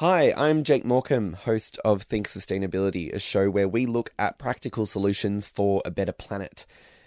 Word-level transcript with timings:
Hi, 0.00 0.34
I'm 0.36 0.62
Jake 0.62 0.84
Morecambe, 0.84 1.32
host 1.32 1.78
of 1.82 2.02
Think 2.02 2.28
Sustainability, 2.28 3.14
a 3.14 3.18
show 3.18 3.48
where 3.48 3.66
we 3.66 3.86
look 3.86 4.12
at 4.18 4.36
practical 4.36 4.84
solutions 4.84 5.46
for 5.46 5.80
a 5.86 5.90
better 5.90 6.12
planet. 6.12 6.66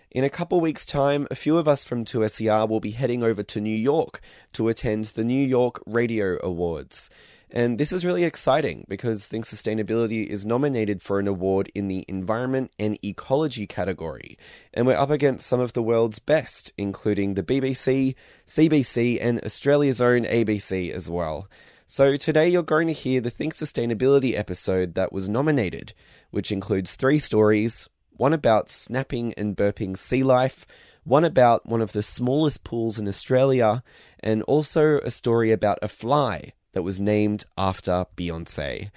In 0.10 0.24
a 0.24 0.30
couple 0.32 0.60
weeks' 0.60 0.88
time, 0.88 1.28
a 1.30 1.36
few 1.36 1.60
of 1.60 1.68
us 1.68 1.84
from 1.84 2.04
2SER 2.04 2.68
will 2.68 2.80
be 2.80 2.90
heading 2.90 3.22
over 3.22 3.44
to 3.44 3.62
New 3.62 3.78
York 3.78 4.22
to 4.54 4.70
attend 4.70 5.06
the 5.06 5.24
New 5.24 5.46
York 5.46 5.84
Radio 5.86 6.40
Awards. 6.42 7.12
And 7.52 7.78
this 7.78 7.92
is 7.92 8.04
really 8.04 8.24
exciting 8.24 8.88
because 8.90 9.28
Think 9.28 9.46
Sustainability 9.46 10.26
is 10.26 10.44
nominated 10.44 11.04
for 11.04 11.20
an 11.20 11.28
award 11.28 11.72
in 11.76 11.90
the 11.90 12.06
Environment 12.08 12.72
and 12.80 12.98
Ecology 13.06 13.68
category. 13.68 14.36
And 14.74 14.88
we're 14.88 14.98
up 14.98 15.12
against 15.12 15.46
some 15.46 15.60
of 15.60 15.74
the 15.74 15.84
world's 15.84 16.18
best, 16.18 16.74
including 16.76 17.36
the 17.36 17.44
BBC, 17.44 18.16
CBC, 18.48 19.20
and 19.22 19.40
Australia's 19.46 20.02
own 20.02 20.24
ABC 20.24 20.92
as 20.92 21.08
well. 21.08 21.48
So 21.92 22.18
today 22.18 22.50
you're 22.50 22.62
going 22.62 22.86
to 22.86 22.94
hear 22.94 23.20
the 23.20 23.32
Think 23.32 23.56
Sustainability 23.56 24.38
episode 24.38 24.94
that 24.94 25.12
was 25.12 25.28
nominated, 25.28 25.94
which 26.30 26.52
includes 26.52 26.94
three 26.94 27.18
stories 27.18 27.90
one 28.12 28.32
about 28.32 28.70
snapping 28.70 29.34
and 29.34 29.58
burping 29.58 29.98
sea 29.98 30.22
life, 30.22 30.68
one 31.04 31.24
about 31.24 31.66
one 31.66 31.82
of 31.82 31.94
the 31.94 32.04
smallest 32.04 32.64
pools 32.64 33.00
in 33.00 33.08
Australia, 33.08 33.82
and 34.20 34.44
also 34.44 35.00
a 35.00 35.10
story 35.10 35.52
about 35.52 35.80
a 35.82 35.88
fly 35.88 36.54
that 36.74 36.84
was 36.84 37.00
named 37.00 37.46
after 37.58 38.06
Beyonce. 38.16 38.92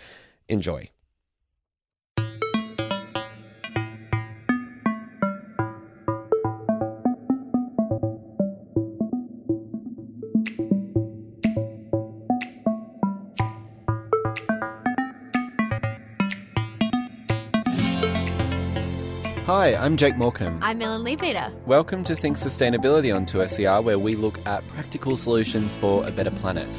Enjoy. 0.50 0.90
Hi, 19.46 19.74
I'm 19.74 19.96
Jake 19.96 20.16
Morecambe. 20.16 20.60
I'm 20.62 20.80
Ellen 20.80 21.02
Leadbeater. 21.02 21.52
Welcome 21.66 22.04
to 22.04 22.14
Think 22.14 22.36
Sustainability 22.36 23.12
on 23.12 23.26
2SER, 23.26 23.82
where 23.82 23.98
we 23.98 24.14
look 24.14 24.38
at 24.46 24.64
practical 24.68 25.16
solutions 25.16 25.74
for 25.74 26.06
a 26.06 26.12
better 26.12 26.30
planet. 26.30 26.76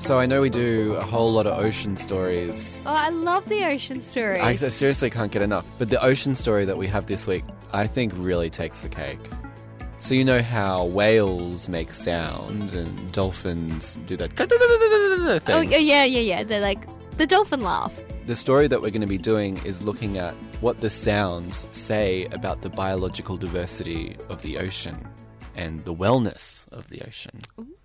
So 0.00 0.18
I 0.18 0.26
know 0.26 0.40
we 0.40 0.50
do 0.50 0.94
a 0.94 1.04
whole 1.04 1.32
lot 1.32 1.46
of 1.46 1.56
ocean 1.56 1.94
stories. 1.94 2.82
Oh, 2.84 2.90
I 2.90 3.10
love 3.10 3.48
the 3.48 3.64
ocean 3.64 4.02
stories. 4.02 4.42
I 4.42 4.56
seriously 4.56 5.10
can't 5.10 5.30
get 5.30 5.42
enough. 5.42 5.70
But 5.78 5.90
the 5.90 6.02
ocean 6.02 6.34
story 6.34 6.64
that 6.64 6.76
we 6.76 6.88
have 6.88 7.06
this 7.06 7.28
week, 7.28 7.44
I 7.72 7.86
think 7.86 8.12
really 8.16 8.50
takes 8.50 8.80
the 8.80 8.88
cake. 8.88 9.20
So 10.06 10.14
you 10.14 10.24
know 10.24 10.40
how 10.40 10.84
whales 10.84 11.68
make 11.68 11.92
sound 11.92 12.72
and 12.72 13.10
dolphins 13.10 13.96
do 14.06 14.16
that 14.18 14.36
thing. 14.36 15.56
oh, 15.56 15.60
yeah, 15.62 15.78
yeah, 15.78 16.04
yeah, 16.04 16.20
yeah. 16.20 16.44
They're 16.44 16.60
like 16.60 16.86
the 17.16 17.26
dolphin 17.26 17.60
laugh. 17.60 17.92
The 18.28 18.36
story 18.36 18.68
that 18.68 18.80
we're 18.80 18.92
going 18.92 19.00
to 19.00 19.08
be 19.08 19.18
doing 19.18 19.56
is 19.64 19.82
looking 19.82 20.16
at 20.16 20.32
what 20.60 20.78
the 20.78 20.90
sounds 20.90 21.66
say 21.72 22.26
about 22.26 22.62
the 22.62 22.68
biological 22.68 23.36
diversity 23.36 24.16
of 24.28 24.42
the 24.42 24.58
ocean 24.58 25.08
and 25.56 25.84
the 25.84 25.92
wellness 25.92 26.68
of 26.68 26.88
the 26.88 27.02
ocean. 27.04 27.40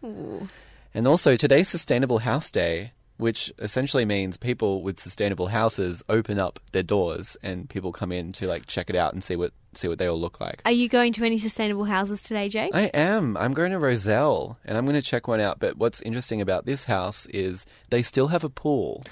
Ooh. 0.05 0.47
And 0.93 1.07
also, 1.07 1.35
today's 1.35 1.69
Sustainable 1.69 2.19
House 2.19 2.51
Day, 2.51 2.91
which 3.21 3.53
essentially 3.59 4.03
means 4.03 4.35
people 4.35 4.81
with 4.81 4.99
sustainable 4.99 5.47
houses 5.47 6.03
open 6.09 6.39
up 6.39 6.59
their 6.71 6.81
doors 6.81 7.37
and 7.43 7.69
people 7.69 7.91
come 7.91 8.11
in 8.11 8.31
to 8.33 8.47
like 8.47 8.65
check 8.65 8.89
it 8.89 8.95
out 8.95 9.13
and 9.13 9.23
see 9.23 9.35
what 9.35 9.53
see 9.75 9.87
what 9.87 9.99
they 9.99 10.07
all 10.07 10.19
look 10.19 10.41
like. 10.41 10.61
Are 10.65 10.71
you 10.71 10.89
going 10.89 11.13
to 11.13 11.23
any 11.23 11.37
sustainable 11.37 11.85
houses 11.85 12.23
today, 12.23 12.49
Jake? 12.49 12.73
I 12.73 12.85
am. 12.95 13.37
I'm 13.37 13.53
going 13.53 13.71
to 13.71 13.79
Rozelle 13.79 14.57
and 14.65 14.75
I'm 14.75 14.85
going 14.85 14.95
to 14.95 15.03
check 15.03 15.27
one 15.27 15.39
out. 15.39 15.59
But 15.59 15.77
what's 15.77 16.01
interesting 16.01 16.41
about 16.41 16.65
this 16.65 16.85
house 16.85 17.27
is 17.27 17.67
they 17.91 18.01
still 18.01 18.29
have 18.29 18.43
a 18.43 18.49
pool. 18.49 19.03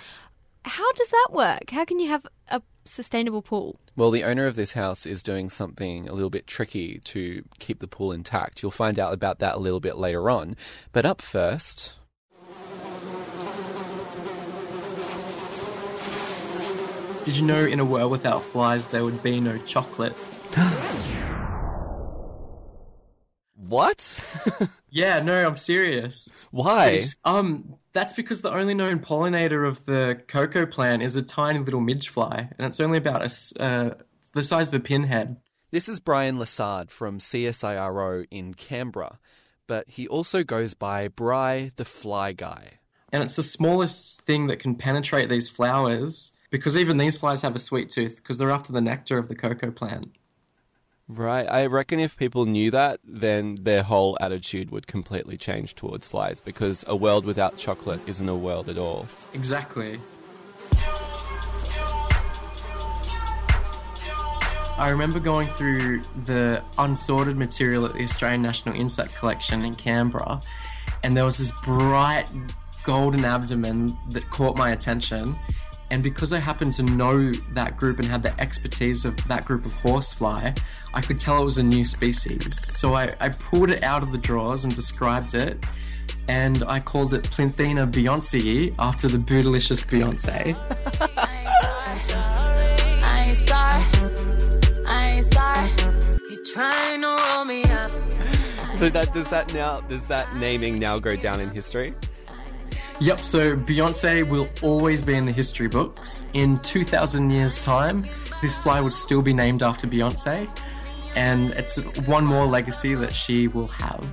How 0.65 0.91
does 0.93 1.09
that 1.09 1.27
work? 1.31 1.69
How 1.69 1.85
can 1.85 1.99
you 1.99 2.09
have 2.09 2.25
a 2.49 2.63
sustainable 2.85 3.43
pool? 3.43 3.79
Well, 3.95 4.09
the 4.09 4.23
owner 4.23 4.47
of 4.47 4.55
this 4.55 4.71
house 4.71 5.05
is 5.05 5.21
doing 5.21 5.49
something 5.49 6.09
a 6.09 6.13
little 6.13 6.31
bit 6.31 6.47
tricky 6.47 6.99
to 7.05 7.43
keep 7.59 7.79
the 7.79 7.87
pool 7.87 8.11
intact. 8.11 8.63
You'll 8.63 8.71
find 8.71 8.97
out 8.97 9.13
about 9.13 9.37
that 9.39 9.55
a 9.55 9.59
little 9.59 9.79
bit 9.79 9.97
later 9.97 10.31
on. 10.31 10.55
But 10.91 11.05
up 11.05 11.21
first. 11.21 11.93
Did 17.29 17.37
you 17.37 17.45
know 17.45 17.63
in 17.63 17.79
a 17.79 17.85
world 17.85 18.09
without 18.09 18.43
flies 18.43 18.87
there 18.87 19.03
would 19.03 19.21
be 19.21 19.39
no 19.39 19.59
chocolate? 19.59 20.15
What? 23.53 24.23
Yeah, 24.89 25.19
no, 25.19 25.45
I'm 25.45 25.55
serious. 25.55 26.27
Why? 26.49 27.03
Um, 27.23 27.75
that's 27.93 28.13
because 28.13 28.41
the 28.41 28.51
only 28.51 28.73
known 28.73 28.97
pollinator 28.97 29.67
of 29.67 29.85
the 29.85 30.19
cocoa 30.27 30.65
plant 30.65 31.03
is 31.03 31.15
a 31.15 31.21
tiny 31.21 31.59
little 31.59 31.79
midge 31.79 32.09
fly, 32.09 32.49
and 32.57 32.65
it's 32.65 32.79
only 32.79 32.97
about 32.97 33.21
a 33.21 33.61
uh, 33.61 33.93
the 34.33 34.41
size 34.41 34.69
of 34.69 34.73
a 34.73 34.79
pinhead. 34.79 35.37
This 35.69 35.87
is 35.87 35.99
Bryan 35.99 36.39
Lessard 36.39 36.89
from 36.89 37.19
CSIRO 37.19 38.25
in 38.31 38.55
Canberra, 38.55 39.19
but 39.67 39.87
he 39.87 40.07
also 40.07 40.43
goes 40.43 40.73
by 40.73 41.07
Bry 41.07 41.69
the 41.75 41.85
Fly 41.85 42.31
Guy. 42.33 42.79
And 43.13 43.21
it's 43.21 43.35
the 43.35 43.43
smallest 43.43 44.21
thing 44.21 44.47
that 44.47 44.59
can 44.59 44.73
penetrate 44.73 45.29
these 45.29 45.49
flowers 45.49 46.31
because 46.49 46.75
even 46.75 46.97
these 46.97 47.17
flies 47.17 47.41
have 47.41 47.55
a 47.55 47.59
sweet 47.59 47.89
tooth 47.89 48.17
because 48.17 48.37
they're 48.37 48.51
after 48.51 48.71
the 48.73 48.81
nectar 48.81 49.17
of 49.17 49.27
the 49.27 49.35
cocoa 49.35 49.71
plant. 49.71 50.15
Right. 51.07 51.47
I 51.47 51.65
reckon 51.65 51.99
if 51.99 52.15
people 52.15 52.45
knew 52.45 52.69
that, 52.69 52.99
then 53.03 53.57
their 53.61 53.81
whole 53.81 54.15
attitude 54.21 54.69
would 54.69 54.85
completely 54.85 55.37
change 55.37 55.73
towards 55.73 56.07
flies 56.07 56.39
because 56.39 56.85
a 56.87 56.95
world 56.95 57.25
without 57.25 57.57
chocolate 57.57 57.99
isn't 58.05 58.29
a 58.29 58.35
world 58.35 58.69
at 58.69 58.77
all. 58.77 59.07
Exactly. 59.33 59.99
I 64.77 64.89
remember 64.91 65.19
going 65.19 65.49
through 65.49 66.03
the 66.25 66.63
unsorted 66.77 67.35
material 67.35 67.85
at 67.85 67.93
the 67.93 68.03
Australian 68.03 68.41
National 68.41 68.75
Insect 68.75 69.13
Collection 69.15 69.65
in 69.65 69.73
Canberra, 69.73 70.39
and 71.03 71.17
there 71.17 71.25
was 71.25 71.37
this 71.37 71.51
bright 71.63 72.29
golden 72.83 73.25
abdomen 73.25 73.97
that 74.11 74.29
caught 74.29 74.55
my 74.55 74.71
attention. 74.71 75.35
And 75.91 76.03
because 76.03 76.33
I 76.33 76.39
happened 76.39 76.73
to 76.75 76.83
know 76.83 77.31
that 77.31 77.77
group 77.77 77.99
and 77.99 78.07
had 78.07 78.21
the 78.21 78.39
expertise 78.39 79.05
of 79.05 79.15
that 79.27 79.45
group 79.45 79.65
of 79.65 79.73
horsefly, 79.73 80.53
I 80.93 81.01
could 81.01 81.19
tell 81.19 81.41
it 81.41 81.45
was 81.45 81.57
a 81.57 81.63
new 81.63 81.83
species. 81.83 82.59
So 82.59 82.93
I, 82.93 83.13
I 83.19 83.29
pulled 83.29 83.69
it 83.71 83.83
out 83.83 84.03
of 84.03 84.11
the 84.11 84.17
drawers 84.17 84.65
and 84.65 84.75
described 84.75 85.33
it, 85.33 85.65
and 86.27 86.63
I 86.67 86.79
called 86.79 87.13
it 87.13 87.23
Plinthina 87.23 87.91
beyonce 87.91 88.75
after 88.77 89.07
the 89.07 89.17
bootylicious 89.17 89.83
Beyonce. 89.85 90.55
I 93.01 93.25
ain't 93.27 93.37
sorry. 93.37 93.83
I 94.85 95.09
ain't 95.11 95.33
sorry. 95.33 96.29
You 96.29 96.43
trying 96.43 97.01
to 97.01 97.07
roll 97.07 97.45
me 97.45 97.63
up. 97.63 97.89
So 98.77 98.89
that 98.89 99.11
does 99.11 99.29
that 99.29 99.53
now 99.53 99.81
does 99.81 100.07
that 100.07 100.35
naming 100.37 100.79
now 100.79 100.99
go 100.99 101.15
down 101.15 101.41
in 101.41 101.49
history? 101.49 101.93
Yep, 103.01 103.21
so 103.21 103.55
Beyonce 103.55 104.27
will 104.27 104.49
always 104.61 105.01
be 105.01 105.15
in 105.15 105.23
the 105.23 105.31
history 105.31 105.69
books. 105.69 106.25
In 106.33 106.59
2,000 106.59 107.29
years' 107.29 107.57
time, 107.57 108.05
this 108.41 108.57
fly 108.57 108.81
will 108.81 108.91
still 108.91 109.21
be 109.21 109.33
named 109.33 109.63
after 109.63 109.87
Beyonce, 109.87 110.49
and 111.15 111.51
it's 111.51 111.77
one 112.07 112.25
more 112.25 112.45
legacy 112.45 112.95
that 112.95 113.15
she 113.15 113.47
will 113.47 113.69
have. 113.69 114.05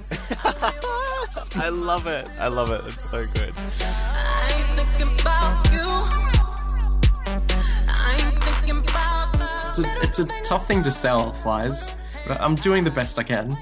I 1.56 1.68
love 1.68 2.06
it. 2.06 2.28
I 2.38 2.46
love 2.46 2.70
it. 2.70 2.80
It's 2.86 3.10
so 3.10 3.24
good. 3.24 3.52
I 3.80 4.62
ain't 4.64 4.74
thinking 4.76 5.20
about 5.20 5.72
you. 5.72 5.86
I 7.88 8.20
ain't 8.22 8.44
thinking 8.44 8.78
about 8.88 9.68
It's 9.70 9.78
a, 9.80 10.00
it's 10.00 10.18
a 10.20 10.26
tough 10.44 10.68
thing 10.68 10.84
to 10.84 10.92
sell, 10.92 11.32
flies, 11.32 11.92
but 12.28 12.40
I'm 12.40 12.54
doing 12.54 12.84
the 12.84 12.92
best 12.92 13.18
I 13.18 13.24
can. 13.24 13.58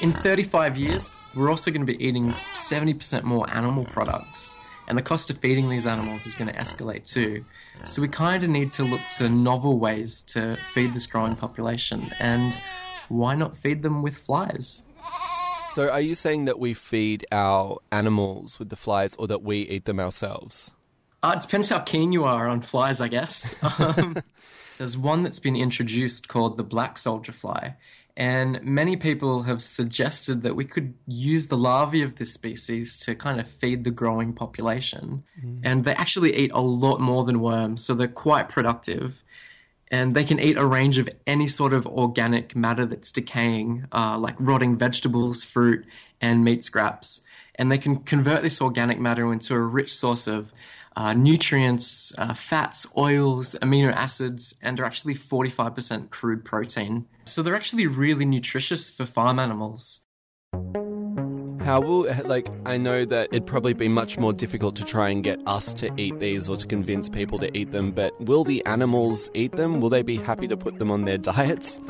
In 0.00 0.12
35 0.12 0.76
years, 0.76 1.12
we're 1.36 1.50
also 1.50 1.70
going 1.70 1.86
to 1.86 1.86
be 1.86 2.02
eating 2.04 2.30
70% 2.54 3.22
more 3.22 3.48
animal 3.50 3.84
products, 3.84 4.56
and 4.88 4.96
the 4.96 5.02
cost 5.02 5.30
of 5.30 5.38
feeding 5.38 5.68
these 5.68 5.86
animals 5.86 6.26
is 6.26 6.34
going 6.34 6.52
to 6.52 6.58
escalate 6.58 7.04
too. 7.04 7.44
So 7.84 8.00
we 8.00 8.08
kind 8.08 8.42
of 8.42 8.48
need 8.48 8.72
to 8.72 8.84
look 8.84 9.02
to 9.18 9.28
novel 9.28 9.78
ways 9.78 10.22
to 10.28 10.56
feed 10.72 10.94
this 10.94 11.06
growing 11.06 11.36
population, 11.36 12.10
and 12.18 12.56
why 13.08 13.34
not 13.34 13.56
feed 13.56 13.82
them 13.82 14.02
with 14.02 14.16
flies? 14.16 14.82
So 15.72 15.90
are 15.90 16.00
you 16.00 16.14
saying 16.14 16.46
that 16.46 16.58
we 16.58 16.72
feed 16.72 17.26
our 17.30 17.78
animals 17.92 18.58
with 18.58 18.70
the 18.70 18.76
flies 18.76 19.14
or 19.16 19.26
that 19.26 19.42
we 19.42 19.58
eat 19.58 19.84
them 19.84 20.00
ourselves? 20.00 20.72
Uh, 21.22 21.34
it 21.36 21.42
depends 21.42 21.68
how 21.68 21.80
keen 21.80 22.12
you 22.12 22.24
are 22.24 22.48
on 22.48 22.62
flies, 22.62 23.00
I 23.00 23.08
guess. 23.08 23.54
Um, 23.78 24.16
there's 24.78 24.96
one 24.96 25.22
that's 25.22 25.38
been 25.38 25.56
introduced 25.56 26.28
called 26.28 26.56
the 26.56 26.62
black 26.62 26.98
soldier 26.98 27.32
fly, 27.32 27.76
And 28.16 28.62
many 28.62 28.96
people 28.96 29.42
have 29.42 29.62
suggested 29.62 30.42
that 30.42 30.56
we 30.56 30.64
could 30.64 30.94
use 31.06 31.48
the 31.48 31.56
larvae 31.56 32.00
of 32.00 32.16
this 32.16 32.32
species 32.32 32.96
to 33.00 33.14
kind 33.14 33.38
of 33.38 33.46
feed 33.46 33.84
the 33.84 33.90
growing 33.90 34.32
population. 34.32 35.24
And 35.62 35.84
they 35.84 35.94
actually 35.94 36.34
eat 36.34 36.50
a 36.54 36.60
lot 36.60 36.98
more 36.98 37.24
than 37.24 37.40
worms, 37.40 37.84
so 37.84 37.92
they're 37.92 38.08
quite 38.08 38.48
productive. 38.48 39.22
And 39.90 40.16
they 40.16 40.24
can 40.24 40.40
eat 40.40 40.56
a 40.56 40.64
range 40.64 40.96
of 40.96 41.10
any 41.26 41.46
sort 41.46 41.74
of 41.74 41.86
organic 41.86 42.56
matter 42.56 42.86
that's 42.86 43.12
decaying, 43.12 43.86
uh, 43.92 44.18
like 44.18 44.34
rotting 44.38 44.76
vegetables, 44.76 45.44
fruit, 45.44 45.84
and 46.20 46.42
meat 46.42 46.64
scraps. 46.64 47.20
And 47.56 47.70
they 47.70 47.78
can 47.78 47.96
convert 47.96 48.42
this 48.42 48.62
organic 48.62 48.98
matter 48.98 49.30
into 49.30 49.54
a 49.54 49.60
rich 49.60 49.94
source 49.94 50.26
of 50.26 50.52
uh, 50.96 51.12
nutrients, 51.12 52.12
uh, 52.16 52.34
fats, 52.34 52.86
oils, 52.96 53.54
amino 53.62 53.92
acids, 53.92 54.54
and 54.62 54.80
are 54.80 54.84
actually 54.84 55.14
45% 55.14 56.10
crude 56.10 56.44
protein. 56.44 57.06
So 57.24 57.42
they're 57.42 57.54
actually 57.54 57.86
really 57.86 58.24
nutritious 58.24 58.90
for 58.90 59.04
farm 59.04 59.38
animals. 59.38 60.00
How 61.66 61.80
will, 61.80 62.06
like, 62.24 62.48
I 62.64 62.78
know 62.78 63.04
that 63.04 63.28
it'd 63.32 63.44
probably 63.44 63.74
be 63.74 63.88
much 63.88 64.18
more 64.18 64.32
difficult 64.32 64.76
to 64.76 64.84
try 64.84 65.08
and 65.08 65.24
get 65.24 65.40
us 65.46 65.74
to 65.74 65.92
eat 65.96 66.20
these 66.20 66.48
or 66.48 66.56
to 66.56 66.66
convince 66.66 67.08
people 67.08 67.40
to 67.40 67.58
eat 67.58 67.72
them, 67.72 67.90
but 67.90 68.18
will 68.20 68.44
the 68.44 68.64
animals 68.66 69.28
eat 69.34 69.52
them? 69.56 69.80
Will 69.80 69.90
they 69.90 70.02
be 70.02 70.16
happy 70.16 70.46
to 70.46 70.56
put 70.56 70.78
them 70.78 70.92
on 70.92 71.06
their 71.06 71.18
diets? 71.18 71.80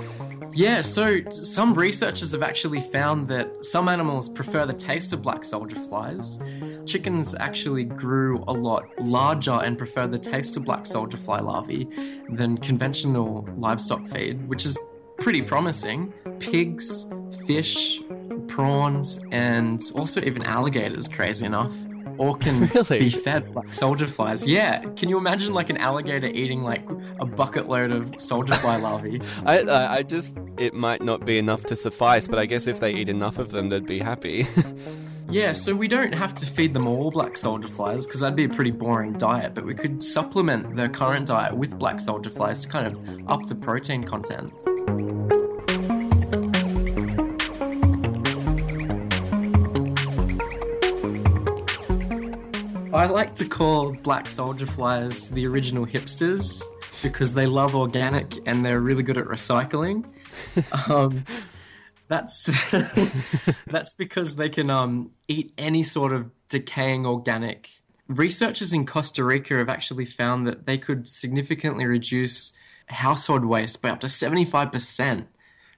Yeah, 0.55 0.81
so 0.81 1.21
some 1.31 1.75
researchers 1.75 2.33
have 2.33 2.43
actually 2.43 2.81
found 2.81 3.29
that 3.29 3.67
some 3.67 3.91
animals 3.91 4.31
prefer 4.31 4.65
the 4.65 4.73
taste 4.73 5.13
of 5.13 5.21
black 5.21 5.45
soldier 5.45 5.77
flies. 5.77 6.39
Chickens 6.87 7.35
actually 7.41 7.85
grew 7.85 8.45
a 8.47 8.53
lot 8.53 8.85
larger 9.01 9.53
and 9.65 9.77
prefer 9.77 10.07
the 10.07 10.19
taste 10.19 10.57
of 10.57 10.65
black 10.65 10.87
soldier 10.87 11.19
fly 11.19 11.41
larvae 11.41 11.89
than 12.31 12.57
conventional 12.59 13.49
livestock 13.59 14.07
feed, 14.09 14.49
which 14.49 14.65
is 14.65 14.79
pretty 15.19 15.43
promising. 15.43 16.13
Pigs, 16.39 17.07
fish, 17.47 18.01
prawns, 18.47 19.19
and 19.33 19.83
also 19.95 20.21
even 20.23 20.45
alligators, 20.45 21.09
crazy 21.09 21.45
enough, 21.45 21.75
all 22.19 22.35
can 22.35 22.67
Really? 22.75 23.01
be 23.01 23.11
fed 23.11 23.55
like 23.55 23.75
soldier 23.75 24.07
flies. 24.07 24.47
Yeah, 24.47 24.81
can 24.97 25.09
you 25.09 25.19
imagine 25.19 25.53
like 25.53 25.71
an 25.71 25.77
alligator 25.79 26.29
eating 26.29 26.63
like 26.63 26.83
a 27.19 27.27
bucket 27.27 27.69
load 27.69 27.91
of 27.91 28.15
soldier 28.21 28.55
fly 28.55 28.77
larvae? 28.77 29.21
I, 29.45 29.61
I, 29.61 29.95
I 29.97 30.03
just, 30.03 30.37
it 30.57 30.73
might 30.73 31.03
not 31.03 31.25
be 31.27 31.37
enough 31.39 31.65
to 31.65 31.77
suffice, 31.77 32.29
but 32.29 32.39
I 32.39 32.47
guess 32.47 32.67
if 32.67 32.81
they 32.81 32.95
eat 32.95 33.09
enough 33.09 33.39
of 33.39 33.51
them, 33.51 33.71
they'd 33.71 33.87
be 33.87 33.99
happy. 33.99 34.47
Yeah, 35.29 35.53
so 35.55 35.75
we 35.75 35.89
don't 35.89 36.15
have 36.15 36.35
to 36.37 36.47
feed 36.47 36.73
them 36.73 36.87
all 36.87 37.11
black 37.11 37.37
soldier 37.37 37.67
flies 37.69 38.07
because 38.07 38.21
that'd 38.21 38.37
be 38.37 38.45
a 38.45 38.49
pretty 38.49 38.71
boring 38.71 39.15
diet, 39.15 39.55
but 39.55 39.67
we 39.67 39.75
could 39.75 40.03
supplement 40.03 40.77
their 40.77 40.89
current 40.89 41.27
diet 41.27 41.57
with 41.57 41.77
black 41.79 42.01
soldier 42.01 42.31
flies 42.31 42.63
to 42.63 42.69
kind 42.69 42.87
of 42.87 43.29
up 43.29 43.49
the 43.49 43.55
protein 43.57 44.05
content. 44.05 44.53
I 52.95 53.07
like 53.07 53.35
to 53.35 53.45
call 53.45 53.93
black 53.93 54.29
soldier 54.29 54.65
flies 54.65 55.29
the 55.29 55.47
original 55.47 55.85
hipsters 55.85 56.63
because 57.03 57.35
they 57.35 57.47
love 57.47 57.75
organic 57.75 58.39
and 58.47 58.65
they're 58.65 58.81
really 58.81 59.03
good 59.03 59.19
at 59.19 59.27
recycling. 59.27 60.05
Um, 60.91 61.25
that's 62.09 62.49
that's 63.67 63.95
because 63.95 64.37
they 64.37 64.49
can 64.49 64.71
um, 64.71 65.13
eat 65.29 65.53
any 65.59 65.83
sort 65.83 66.13
of 66.13 66.31
decaying 66.49 67.07
organic. 67.07 67.71
Researchers 68.09 68.73
in 68.73 68.87
Costa 68.87 69.25
Rica 69.25 69.55
have 69.55 69.69
actually 69.69 70.07
found 70.07 70.47
that 70.47 70.67
they 70.67 70.79
could 70.79 71.09
significantly 71.09 71.87
reduce 71.87 72.53
household 72.87 73.45
waste 73.45 73.83
by 73.83 73.91
up 73.91 74.01
to 74.01 74.07
75% 74.07 75.27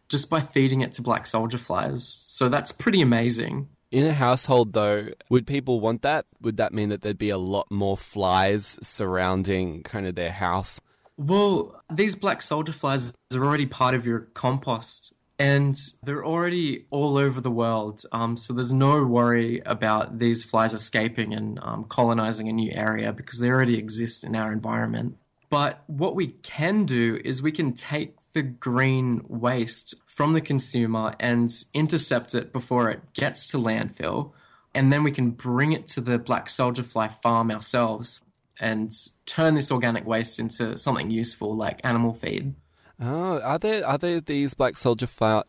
just 0.09 0.29
by 0.29 0.41
feeding 0.41 0.81
it 0.83 0.93
to 0.95 1.03
black 1.03 1.27
soldier 1.27 1.59
flies. 1.59 2.05
So 2.07 2.49
that's 2.49 2.73
pretty 2.73 3.01
amazing. 3.01 3.69
In 3.91 4.05
a 4.05 4.13
household, 4.13 4.75
though, 4.75 5.09
would 5.31 5.47
people 5.47 5.81
want 5.81 6.03
that? 6.03 6.27
Would 6.43 6.59
that 6.59 6.75
mean 6.75 6.91
that 6.91 7.01
there'd 7.01 7.17
be 7.17 7.31
a 7.31 7.39
lot 7.39 7.71
more 7.71 7.97
flies 7.97 8.79
surrounding 8.83 9.83
kind 9.83 10.07
of 10.07 10.15
their 10.15 10.33
house? 10.33 10.81
Well, 11.17 11.83
these 11.91 12.15
black 12.15 12.43
soldier 12.43 12.73
flies 12.73 13.15
are 13.35 13.45
already 13.45 13.67
part 13.67 13.95
of 13.95 14.05
your 14.05 14.21
compost 14.35 15.15
and 15.39 15.79
they're 16.03 16.25
already 16.25 16.87
all 16.91 17.17
over 17.17 17.41
the 17.41 17.51
world. 17.51 18.05
Um, 18.11 18.37
so 18.37 18.53
there's 18.53 18.73
no 18.73 19.05
worry 19.05 19.63
about 19.65 20.19
these 20.19 20.43
flies 20.43 20.75
escaping 20.75 21.33
and 21.33 21.61
um, 21.63 21.85
colonizing 21.85 22.49
a 22.49 22.53
new 22.53 22.73
area 22.73 23.13
because 23.13 23.39
they 23.39 23.49
already 23.49 23.79
exist 23.79 24.25
in 24.25 24.35
our 24.35 24.53
environment. 24.53 25.17
But 25.49 25.83
what 25.87 26.17
we 26.17 26.29
can 26.43 26.85
do 26.85 27.21
is 27.25 27.41
we 27.41 27.53
can 27.53 27.73
take 27.73 28.17
the 28.33 28.43
green 28.43 29.25
waste 29.29 29.95
from 30.07 30.33
the 30.33 30.41
consumer 30.41 31.15
and 31.21 31.51
intercept 31.73 32.35
it 32.35 32.53
before 32.53 32.91
it 32.91 33.01
gets 33.15 33.47
to 33.49 33.59
landfill. 33.59 34.33
And 34.75 34.93
then 34.93 35.03
we 35.03 35.13
can 35.13 35.31
bring 35.31 35.73
it 35.73 35.87
to 35.89 36.01
the 36.01 36.19
black 36.19 36.51
soldier 36.51 36.83
fly 36.83 37.15
farm 37.23 37.51
ourselves 37.51 38.21
and 38.61 38.93
turn 39.25 39.55
this 39.55 39.71
organic 39.71 40.05
waste 40.05 40.39
into 40.39 40.77
something 40.77 41.11
useful 41.11 41.57
like 41.57 41.81
animal 41.85 42.13
feed. 42.13 42.55
Oh, 43.01 43.41
are 43.41 43.59
there 43.59 43.87
are 43.87 43.99
there 43.99 44.21
these 44.21 44.55
black 44.55 44.77
soldier 44.77 45.07
fly 45.07 45.43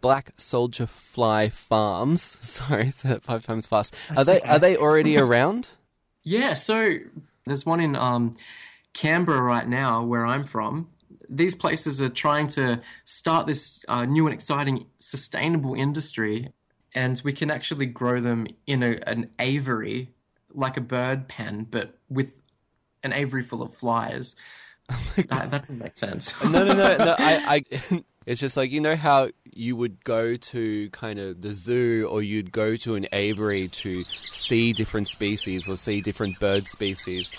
black 0.00 0.32
soldier 0.36 0.86
fly 0.86 1.48
farms? 1.48 2.22
Sorry, 2.40 2.90
say 2.90 3.08
that 3.10 3.22
five 3.22 3.44
times 3.44 3.66
fast. 3.66 3.94
Are 4.16 4.24
they 4.24 4.38
okay. 4.38 4.48
are 4.48 4.58
they 4.58 4.76
already 4.76 5.18
around? 5.18 5.70
Yeah, 6.22 6.54
so 6.54 6.98
there's 7.46 7.66
one 7.66 7.80
in 7.80 7.96
um, 7.96 8.36
Canberra 8.92 9.42
right 9.42 9.66
now, 9.66 10.04
where 10.04 10.24
I'm 10.24 10.44
from. 10.44 10.88
These 11.28 11.54
places 11.54 12.00
are 12.00 12.08
trying 12.08 12.46
to 12.48 12.80
start 13.04 13.46
this 13.46 13.84
uh, 13.88 14.04
new 14.04 14.26
and 14.26 14.34
exciting 14.34 14.86
sustainable 14.98 15.74
industry, 15.74 16.52
and 16.94 17.20
we 17.24 17.32
can 17.32 17.50
actually 17.50 17.86
grow 17.86 18.20
them 18.20 18.46
in 18.66 18.82
a, 18.82 18.98
an 19.06 19.30
aviary, 19.40 20.10
like 20.52 20.76
a 20.76 20.80
bird 20.80 21.26
pen, 21.26 21.66
but 21.68 21.98
with 22.08 22.40
an 23.02 23.12
aviary 23.12 23.42
full 23.42 23.62
of 23.62 23.74
flies. 23.74 24.36
that, 25.16 25.28
that 25.28 25.50
doesn't 25.50 25.78
make 25.78 25.96
sense. 25.96 26.32
no, 26.44 26.64
no, 26.64 26.72
no, 26.72 26.96
no. 26.96 27.16
I, 27.18 27.64
I, 27.80 28.04
it's 28.26 28.40
just 28.40 28.56
like 28.56 28.70
you 28.70 28.80
know 28.80 28.96
how 28.96 29.30
you 29.54 29.76
would 29.76 30.02
go 30.04 30.36
to 30.36 30.88
kind 30.90 31.18
of 31.18 31.42
the 31.42 31.52
zoo, 31.52 32.08
or 32.10 32.22
you'd 32.22 32.52
go 32.52 32.76
to 32.76 32.94
an 32.94 33.06
aviary 33.12 33.68
to 33.68 34.02
see 34.30 34.72
different 34.72 35.08
species 35.08 35.68
or 35.68 35.76
see 35.76 36.00
different 36.00 36.38
bird 36.40 36.66
species. 36.66 37.30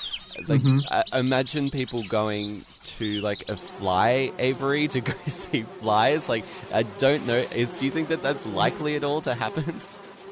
Like, 0.48 0.60
mm-hmm. 0.60 0.80
I, 0.90 1.20
imagine 1.20 1.70
people 1.70 2.04
going 2.04 2.62
to 2.98 3.22
like 3.22 3.50
a 3.50 3.58
fly 3.58 4.32
aviary 4.38 4.88
to 4.90 5.02
go 5.02 5.14
see 5.28 5.64
flies. 5.64 6.30
Like, 6.30 6.46
I 6.74 6.84
don't 6.84 7.26
know. 7.26 7.36
Is 7.36 7.70
do 7.80 7.86
you 7.86 7.92
think 7.92 8.10
that 8.10 8.22
that's 8.22 8.46
likely 8.48 8.96
at 8.96 9.04
all 9.04 9.22
to 9.22 9.34
happen? 9.34 9.64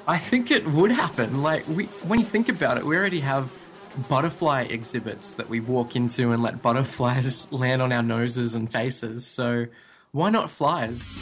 I 0.07 0.17
think 0.17 0.51
it 0.51 0.67
would 0.67 0.91
happen. 0.91 1.41
Like 1.41 1.67
we, 1.67 1.85
when 1.85 2.19
you 2.19 2.25
think 2.25 2.49
about 2.49 2.77
it, 2.77 2.85
we 2.85 2.97
already 2.97 3.21
have 3.21 3.57
butterfly 4.09 4.63
exhibits 4.63 5.33
that 5.35 5.49
we 5.49 5.59
walk 5.59 5.95
into 5.95 6.31
and 6.31 6.41
let 6.41 6.61
butterflies 6.61 7.51
land 7.51 7.81
on 7.81 7.91
our 7.91 8.03
noses 8.03 8.55
and 8.55 8.71
faces. 8.71 9.25
So 9.27 9.67
why 10.11 10.29
not 10.29 10.51
flies? 10.51 11.21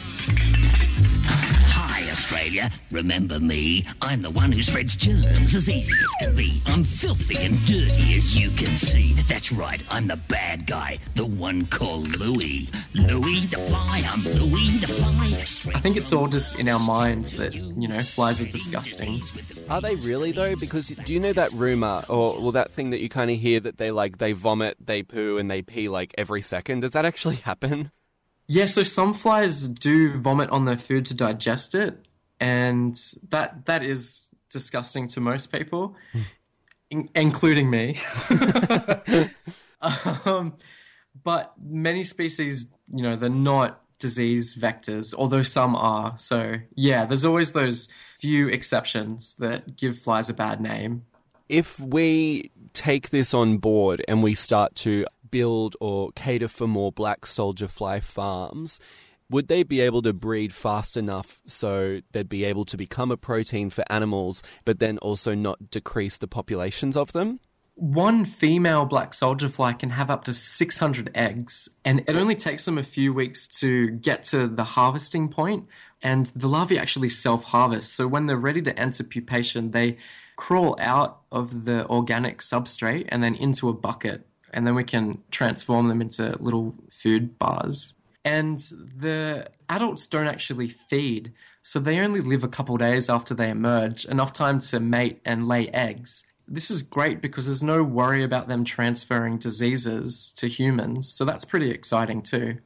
Hi, 2.29 2.35
Australia. 2.35 2.71
Remember 2.91 3.39
me? 3.39 3.87
I'm 4.03 4.21
the 4.21 4.29
one 4.29 4.51
who 4.51 4.61
spreads 4.61 4.95
germs 4.95 5.55
as 5.55 5.67
easy 5.67 5.93
as 5.99 6.09
can 6.19 6.35
be. 6.35 6.61
I'm 6.67 6.83
filthy 6.83 7.37
and 7.37 7.57
dirty 7.65 8.17
as 8.17 8.37
you 8.37 8.51
can 8.51 8.77
see. 8.77 9.13
That's 9.27 9.51
right, 9.51 9.81
I'm 9.89 10.07
the 10.07 10.15
bad 10.15 10.67
guy, 10.67 10.99
the 11.15 11.25
one 11.25 11.65
called 11.65 12.15
Louis. 12.17 12.69
Louis 12.93 13.47
the 13.47 13.57
fly, 13.57 14.03
I'm 14.07 14.21
Louis 14.23 14.77
the 14.77 14.87
fly. 14.87 15.71
I 15.73 15.79
think 15.79 15.97
it's 15.97 16.13
all 16.13 16.27
just 16.27 16.59
in 16.59 16.67
our 16.69 16.77
minds 16.77 17.31
that 17.31 17.55
you 17.55 17.87
know 17.87 17.99
flies 18.01 18.41
are 18.41 18.47
disgusting. 18.47 19.23
Are 19.67 19.81
they 19.81 19.95
really 19.95 20.31
though? 20.31 20.55
Because 20.55 20.89
do 20.89 21.11
you 21.11 21.19
know 21.19 21.33
that 21.33 21.51
rumor 21.53 22.03
or 22.09 22.39
well 22.39 22.51
that 22.51 22.71
thing 22.71 22.91
that 22.91 23.01
you 23.01 23.09
kind 23.09 23.31
of 23.31 23.37
hear 23.39 23.59
that 23.59 23.79
they 23.79 23.89
like 23.89 24.19
they 24.19 24.33
vomit, 24.33 24.77
they 24.79 25.01
poo, 25.01 25.39
and 25.39 25.49
they 25.49 25.63
pee 25.63 25.89
like 25.89 26.13
every 26.15 26.43
second? 26.43 26.81
Does 26.81 26.91
that 26.91 27.05
actually 27.05 27.35
happen? 27.49 27.91
Yeah, 28.51 28.65
so 28.65 28.81
some 28.81 29.13
flies 29.13 29.67
do 29.67 30.17
vomit 30.19 30.49
on 30.49 30.65
their 30.65 30.77
food 30.77 31.05
to 31.07 31.13
digest 31.13 31.75
it, 31.75 32.03
and 32.39 32.99
that 33.29 33.65
that 33.65 33.83
is 33.83 34.29
disgusting 34.49 35.07
to 35.09 35.19
most 35.19 35.51
people, 35.51 35.95
in- 36.89 37.09
including 37.15 37.69
me. 37.69 37.99
um, 40.25 40.53
but 41.23 41.53
many 41.61 42.03
species, 42.03 42.65
you 42.93 43.03
know, 43.03 43.15
they're 43.15 43.29
not 43.29 43.81
disease 43.99 44.55
vectors, 44.55 45.13
although 45.13 45.43
some 45.43 45.75
are. 45.75 46.17
So 46.17 46.55
yeah, 46.75 47.05
there's 47.05 47.25
always 47.25 47.51
those 47.51 47.89
few 48.19 48.47
exceptions 48.47 49.35
that 49.35 49.77
give 49.77 49.99
flies 49.99 50.29
a 50.29 50.33
bad 50.33 50.61
name. 50.61 51.05
If 51.47 51.79
we 51.79 52.51
take 52.73 53.09
this 53.09 53.33
on 53.33 53.57
board 53.57 54.03
and 54.07 54.21
we 54.23 54.35
start 54.35 54.75
to 54.75 55.05
build 55.31 55.75
or 55.79 56.11
cater 56.11 56.47
for 56.47 56.67
more 56.67 56.91
black 56.91 57.25
soldier 57.25 57.67
fly 57.67 57.99
farms, 57.99 58.79
would 59.29 59.47
they 59.47 59.63
be 59.63 59.81
able 59.81 60.01
to 60.01 60.13
breed 60.13 60.53
fast 60.53 60.97
enough 60.97 61.41
so 61.45 62.01
they'd 62.11 62.29
be 62.29 62.43
able 62.45 62.65
to 62.65 62.77
become 62.77 63.11
a 63.11 63.17
protein 63.17 63.69
for 63.69 63.83
animals, 63.89 64.41
but 64.65 64.79
then 64.79 64.97
also 64.99 65.35
not 65.35 65.69
decrease 65.69 66.17
the 66.17 66.27
populations 66.27 66.97
of 66.97 67.13
them? 67.13 67.39
one 67.79 68.25
female 68.25 68.85
black 68.85 69.13
soldier 69.13 69.47
fly 69.47 69.73
can 69.73 69.91
have 69.91 70.09
up 70.09 70.25
to 70.25 70.33
600 70.33 71.11
eggs, 71.15 71.69
and 71.85 72.01
it 72.01 72.15
only 72.15 72.35
takes 72.35 72.65
them 72.65 72.77
a 72.77 72.83
few 72.83 73.13
weeks 73.13 73.47
to 73.47 73.91
get 73.91 74.23
to 74.23 74.47
the 74.47 74.63
harvesting 74.63 75.29
point. 75.29 75.67
and 76.01 76.27
the 76.27 76.47
larvae 76.47 76.79
actually 76.79 77.09
self 77.09 77.43
harvest. 77.43 77.93
So 77.93 78.07
when 78.07 78.25
they're 78.25 78.37
ready 78.37 78.61
to 78.61 78.79
enter 78.79 79.03
pupation, 79.03 79.73
they 79.73 79.97
crawl 80.37 80.77
out 80.79 81.21
of 81.29 81.65
the 81.65 81.85
organic 81.89 82.39
substrate 82.39 83.05
and 83.09 83.21
then 83.21 83.35
into 83.35 83.67
a 83.67 83.73
bucket, 83.73 84.25
and 84.53 84.65
then 84.65 84.75
we 84.75 84.85
can 84.85 85.21
transform 85.31 85.89
them 85.89 86.01
into 86.01 86.37
little 86.39 86.73
food 86.89 87.37
bars. 87.37 87.95
And 88.25 88.59
the 88.59 89.49
adults 89.69 90.07
don't 90.07 90.27
actually 90.27 90.69
feed, 90.69 91.33
so 91.63 91.79
they 91.79 91.99
only 91.99 92.21
live 92.21 92.43
a 92.43 92.49
couple 92.49 92.77
days 92.77 93.09
after 93.09 93.33
they 93.33 93.49
emerge, 93.49 94.05
enough 94.05 94.33
time 94.33 94.59
to 94.61 94.79
mate 94.79 95.21
and 95.25 95.47
lay 95.47 95.69
eggs 95.69 96.25
this 96.49 96.71
is 96.71 96.81
great 96.81 97.21
because 97.21 97.45
there's 97.45 97.63
no 97.63 97.83
worry 97.83 98.23
about 98.23 98.47
them 98.47 98.63
transferring 98.63 99.37
diseases 99.37 100.33
to 100.37 100.47
humans. 100.47 101.07
So 101.07 101.23
that's 101.23 101.45
pretty 101.45 101.69
exciting 101.69 102.23
too. 102.23 102.57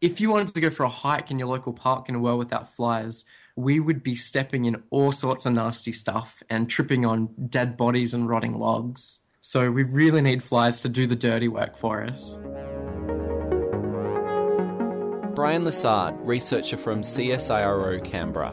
If 0.00 0.20
you 0.20 0.30
wanted 0.30 0.54
to 0.54 0.60
go 0.60 0.70
for 0.70 0.84
a 0.84 0.88
hike 0.88 1.30
in 1.30 1.38
your 1.38 1.48
local 1.48 1.74
park 1.74 2.08
in 2.08 2.14
a 2.14 2.18
world 2.18 2.38
without 2.38 2.74
flies, 2.74 3.26
we 3.54 3.78
would 3.78 4.02
be 4.02 4.14
stepping 4.14 4.64
in 4.64 4.82
all 4.88 5.12
sorts 5.12 5.44
of 5.44 5.52
nasty 5.52 5.92
stuff 5.92 6.42
and 6.48 6.70
tripping 6.70 7.04
on 7.04 7.28
dead 7.48 7.76
bodies 7.76 8.14
and 8.14 8.28
rotting 8.28 8.58
logs. 8.58 9.20
So 9.42 9.70
we 9.70 9.82
really 9.82 10.22
need 10.22 10.42
flies 10.42 10.80
to 10.82 10.88
do 10.88 11.06
the 11.06 11.16
dirty 11.16 11.48
work 11.48 11.76
for 11.76 12.02
us. 12.02 12.38
Bryan 15.40 15.64
Lessard, 15.64 16.18
researcher 16.20 16.76
from 16.76 17.00
CSIRO 17.00 18.04
Canberra. 18.04 18.52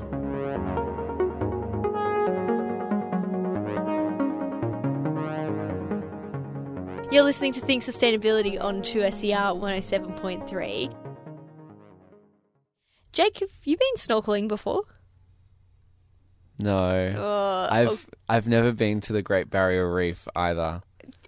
You're 7.12 7.26
listening 7.26 7.52
to 7.52 7.60
Think 7.60 7.84
Sustainability 7.84 8.58
on 8.58 8.84
2SER 8.84 9.60
107.3. 9.60 10.96
Jake, 13.12 13.40
have 13.40 13.50
you 13.66 13.76
been 13.76 13.96
snorkeling 13.98 14.48
before? 14.48 14.84
No. 16.58 16.78
Uh, 16.78 17.68
I've 17.70 18.10
I've 18.30 18.48
never 18.48 18.72
been 18.72 19.02
to 19.02 19.12
the 19.12 19.22
Great 19.22 19.50
Barrier 19.50 19.94
Reef 19.94 20.26
either. 20.38 20.82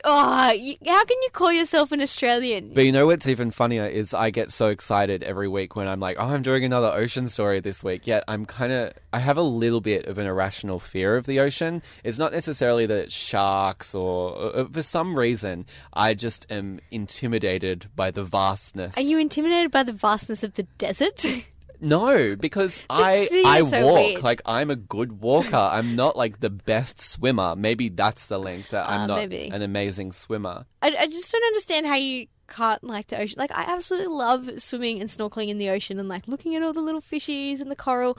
Oh, 0.03 0.51
you, 0.51 0.75
how 0.85 1.03
can 1.03 1.17
you 1.21 1.29
call 1.33 1.51
yourself 1.51 1.91
an 1.91 2.01
Australian? 2.01 2.73
But 2.73 2.85
you 2.85 2.91
know 2.91 3.05
what's 3.05 3.27
even 3.27 3.51
funnier 3.51 3.85
is 3.85 4.13
I 4.13 4.29
get 4.29 4.49
so 4.49 4.69
excited 4.69 5.23
every 5.23 5.47
week 5.47 5.75
when 5.75 5.87
I'm 5.87 5.99
like, 5.99 6.17
oh, 6.19 6.25
I'm 6.25 6.41
doing 6.41 6.63
another 6.63 6.87
ocean 6.87 7.27
story 7.27 7.59
this 7.59 7.83
week. 7.83 8.07
Yet 8.07 8.23
I'm 8.27 8.45
kind 8.45 8.71
of, 8.71 8.93
I 9.11 9.19
have 9.19 9.37
a 9.37 9.41
little 9.41 9.81
bit 9.81 10.05
of 10.05 10.17
an 10.17 10.25
irrational 10.25 10.79
fear 10.79 11.17
of 11.17 11.25
the 11.25 11.39
ocean. 11.39 11.81
It's 12.03 12.17
not 12.17 12.31
necessarily 12.31 12.85
that 12.85 12.97
it's 12.97 13.13
sharks 13.13 13.93
or, 13.93 14.31
or 14.35 14.69
for 14.71 14.83
some 14.83 15.17
reason, 15.17 15.65
I 15.93 16.13
just 16.13 16.49
am 16.49 16.79
intimidated 16.91 17.89
by 17.95 18.11
the 18.11 18.23
vastness. 18.23 18.97
Are 18.97 19.01
you 19.01 19.19
intimidated 19.19 19.71
by 19.71 19.83
the 19.83 19.93
vastness 19.93 20.43
of 20.43 20.53
the 20.53 20.63
desert? 20.77 21.25
No, 21.81 22.35
because 22.35 22.81
I 22.89 23.27
I 23.45 23.63
so 23.63 23.85
walk 23.85 23.95
weird. 23.95 24.23
like 24.23 24.41
I'm 24.45 24.69
a 24.69 24.75
good 24.75 25.21
walker. 25.21 25.55
I'm 25.55 25.95
not 25.95 26.15
like 26.17 26.39
the 26.39 26.49
best 26.49 26.99
swimmer. 27.01 27.55
Maybe 27.55 27.89
that's 27.89 28.27
the 28.27 28.37
link 28.39 28.69
that 28.69 28.89
I'm 28.89 29.01
Ah, 29.01 29.05
not 29.07 29.15
maybe. 29.17 29.49
an 29.49 29.61
amazing 29.61 30.11
swimmer. 30.11 30.65
I, 30.81 30.95
I 30.99 31.07
just 31.07 31.31
don't 31.31 31.43
understand 31.45 31.85
how 31.87 31.95
you 31.95 32.27
can't 32.47 32.83
like 32.83 33.07
the 33.07 33.19
ocean. 33.19 33.35
Like, 33.37 33.51
I 33.51 33.63
absolutely 33.73 34.07
love 34.15 34.49
swimming 34.57 34.99
and 35.01 35.09
snorkeling 35.09 35.49
in 35.49 35.57
the 35.59 35.69
ocean 35.69 35.99
and 35.99 36.09
like 36.09 36.27
looking 36.27 36.55
at 36.55 36.63
all 36.63 36.73
the 36.73 36.81
little 36.81 37.01
fishies 37.01 37.59
and 37.61 37.69
the 37.69 37.75
coral. 37.75 38.17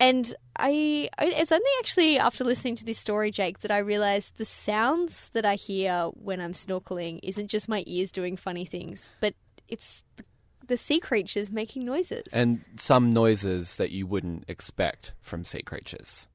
And 0.00 0.32
I, 0.56 1.08
I- 1.18 1.26
it's 1.26 1.52
only 1.52 1.70
actually 1.80 2.18
after 2.18 2.44
listening 2.44 2.76
to 2.76 2.84
this 2.84 2.98
story, 2.98 3.30
Jake, 3.30 3.60
that 3.60 3.70
I 3.70 3.78
realized 3.78 4.36
the 4.36 4.44
sounds 4.44 5.30
that 5.32 5.44
I 5.44 5.54
hear 5.54 6.06
when 6.14 6.40
I'm 6.40 6.52
snorkeling 6.52 7.20
isn't 7.22 7.48
just 7.48 7.68
my 7.68 7.82
ears 7.86 8.10
doing 8.10 8.36
funny 8.36 8.64
things, 8.64 9.10
but 9.20 9.34
it's 9.68 10.02
the, 10.16 10.24
the 10.68 10.76
sea 10.76 11.00
creatures 11.00 11.50
making 11.50 11.84
noises. 11.84 12.24
And 12.32 12.64
some 12.76 13.12
noises 13.12 13.76
that 13.76 13.90
you 13.90 14.06
wouldn't 14.06 14.44
expect 14.48 15.12
from 15.20 15.44
sea 15.44 15.62
creatures. 15.62 16.28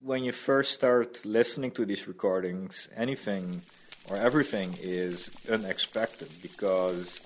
When 0.00 0.22
you 0.22 0.32
first 0.32 0.72
start 0.72 1.24
listening 1.24 1.72
to 1.72 1.84
these 1.84 2.06
recordings, 2.06 2.88
anything 2.96 3.62
or 4.08 4.16
everything 4.16 4.74
is 4.80 5.30
unexpected 5.50 6.28
because 6.40 7.20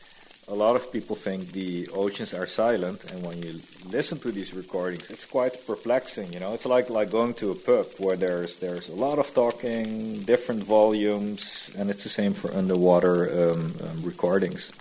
a 0.48 0.54
lot 0.54 0.74
of 0.74 0.90
people 0.92 1.14
think 1.14 1.52
the 1.52 1.88
oceans 1.94 2.34
are 2.34 2.46
silent, 2.46 3.04
and 3.12 3.24
when 3.24 3.40
you 3.42 3.60
listen 3.86 4.18
to 4.18 4.32
these 4.32 4.52
recordings, 4.52 5.08
it's 5.10 5.24
quite 5.24 5.64
perplexing. 5.66 6.32
You 6.32 6.40
know, 6.40 6.52
it's 6.52 6.66
like 6.66 6.90
like 6.90 7.10
going 7.10 7.34
to 7.34 7.52
a 7.52 7.54
pub 7.54 7.86
where 7.98 8.16
there's 8.16 8.58
there's 8.58 8.88
a 8.88 8.94
lot 8.94 9.18
of 9.18 9.32
talking, 9.34 10.18
different 10.22 10.64
volumes, 10.64 11.70
and 11.78 11.90
it's 11.90 12.02
the 12.02 12.08
same 12.08 12.32
for 12.32 12.52
underwater 12.54 13.52
um, 13.52 13.74
um, 13.84 14.02
recordings. 14.02 14.72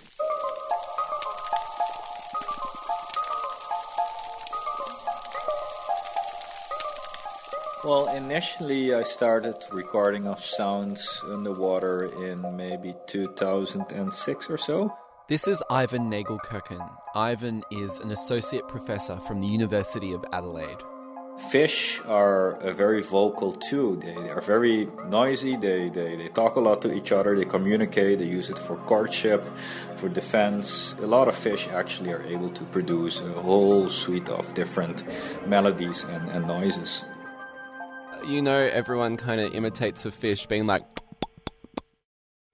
Well, 7.84 8.06
initially 8.14 8.94
I 8.94 9.02
started 9.02 9.56
recording 9.72 10.28
of 10.28 10.44
sounds 10.44 11.20
underwater 11.28 12.04
in 12.24 12.56
maybe 12.56 12.94
2006 13.08 14.50
or 14.50 14.56
so. 14.56 14.96
This 15.28 15.48
is 15.48 15.60
Ivan 15.68 16.08
Nagelkerken. 16.08 16.88
Ivan 17.16 17.64
is 17.72 17.98
an 17.98 18.12
associate 18.12 18.68
professor 18.68 19.16
from 19.26 19.40
the 19.40 19.48
University 19.48 20.12
of 20.12 20.24
Adelaide. 20.32 20.78
Fish 21.50 22.00
are 22.06 22.56
very 22.72 23.02
vocal 23.02 23.50
too. 23.50 23.96
They 24.00 24.30
are 24.30 24.40
very 24.40 24.86
noisy. 25.08 25.56
They, 25.56 25.88
they, 25.88 26.14
they 26.14 26.28
talk 26.28 26.54
a 26.54 26.60
lot 26.60 26.82
to 26.82 26.94
each 26.94 27.10
other. 27.10 27.36
They 27.36 27.46
communicate. 27.46 28.20
They 28.20 28.26
use 28.26 28.48
it 28.48 28.60
for 28.60 28.76
courtship, 28.76 29.44
for 29.96 30.08
defense. 30.08 30.94
A 31.00 31.06
lot 31.08 31.26
of 31.26 31.34
fish 31.34 31.66
actually 31.66 32.12
are 32.12 32.22
able 32.22 32.50
to 32.50 32.62
produce 32.64 33.22
a 33.22 33.32
whole 33.32 33.88
suite 33.88 34.28
of 34.28 34.54
different 34.54 35.02
melodies 35.48 36.04
and, 36.04 36.28
and 36.28 36.46
noises. 36.46 37.02
You 38.24 38.42
know, 38.42 38.58
everyone 38.58 39.16
kind 39.16 39.40
of 39.40 39.54
imitates 39.54 40.04
a 40.04 40.10
fish, 40.10 40.46
being 40.46 40.66
like. 40.66 40.84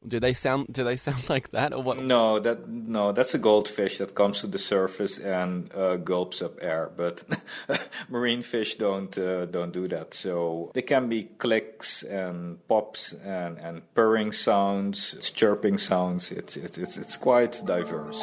Do 0.06 0.20
they 0.20 0.32
sound? 0.32 0.68
Do 0.72 0.84
they 0.84 0.96
sound 1.08 1.28
like 1.28 1.50
that, 1.50 1.74
or 1.74 1.82
what? 1.82 1.98
No, 1.98 2.38
that 2.38 2.68
no, 2.68 3.12
that's 3.12 3.34
a 3.34 3.38
goldfish 3.38 3.98
that 3.98 4.14
comes 4.14 4.40
to 4.40 4.46
the 4.46 4.58
surface 4.58 5.18
and 5.18 5.74
uh, 5.74 5.96
gulps 5.96 6.40
up 6.40 6.58
air. 6.62 6.90
But 6.96 7.24
marine 8.08 8.42
fish 8.42 8.76
don't 8.76 9.16
uh, 9.18 9.46
don't 9.46 9.72
do 9.72 9.88
that. 9.88 10.14
So 10.14 10.70
they 10.72 10.82
can 10.82 11.08
be 11.08 11.24
clicks 11.24 12.02
and 12.04 12.66
pops 12.68 13.12
and, 13.12 13.58
and 13.58 13.82
purring 13.94 14.32
sounds, 14.32 15.14
it's 15.14 15.30
chirping 15.30 15.78
sounds. 15.78 16.32
It's 16.32 16.56
it's 16.56 16.78
it's, 16.78 16.96
it's 16.96 17.16
quite 17.16 17.60
diverse. 17.66 18.20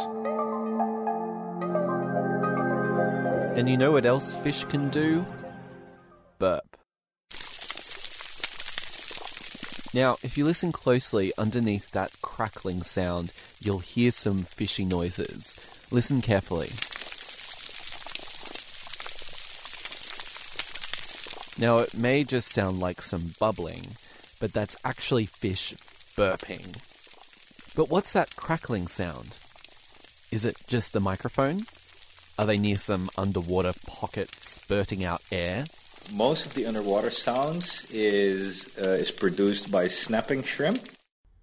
And 3.55 3.69
you 3.69 3.77
know 3.77 3.91
what 3.91 4.05
else 4.05 4.33
fish 4.33 4.65
can 4.65 4.89
do? 4.89 5.25
Burp. 6.39 6.75
Now, 9.95 10.17
if 10.23 10.37
you 10.37 10.43
listen 10.43 10.73
closely 10.73 11.31
underneath 11.37 11.91
that 11.91 12.11
crackling 12.21 12.83
sound, 12.83 13.31
you'll 13.61 13.79
hear 13.79 14.11
some 14.11 14.39
fishy 14.39 14.83
noises. 14.83 15.57
Listen 15.89 16.21
carefully. 16.21 16.71
Now, 21.57 21.77
it 21.77 21.93
may 21.93 22.25
just 22.25 22.51
sound 22.51 22.81
like 22.81 23.01
some 23.01 23.35
bubbling, 23.39 23.95
but 24.41 24.51
that's 24.51 24.75
actually 24.83 25.27
fish 25.27 25.73
burping. 26.17 26.75
But 27.73 27.89
what's 27.89 28.11
that 28.11 28.35
crackling 28.35 28.89
sound? 28.89 29.37
Is 30.29 30.43
it 30.43 30.57
just 30.67 30.91
the 30.91 30.99
microphone? 30.99 31.67
Are 32.37 32.45
they 32.45 32.57
near 32.57 32.77
some 32.77 33.09
underwater 33.17 33.71
pocket 33.87 34.31
spurting 34.41 35.05
out 35.05 35.21
air? 35.31 35.67
Most 36.13 36.45
of 36.45 36.53
the 36.53 36.65
underwater 36.65 37.09
sounds 37.09 37.87
is 37.91 38.77
uh, 38.77 38.89
is 38.89 39.11
produced 39.11 39.71
by 39.71 39.87
snapping 39.87 40.43
shrimp. 40.43 40.81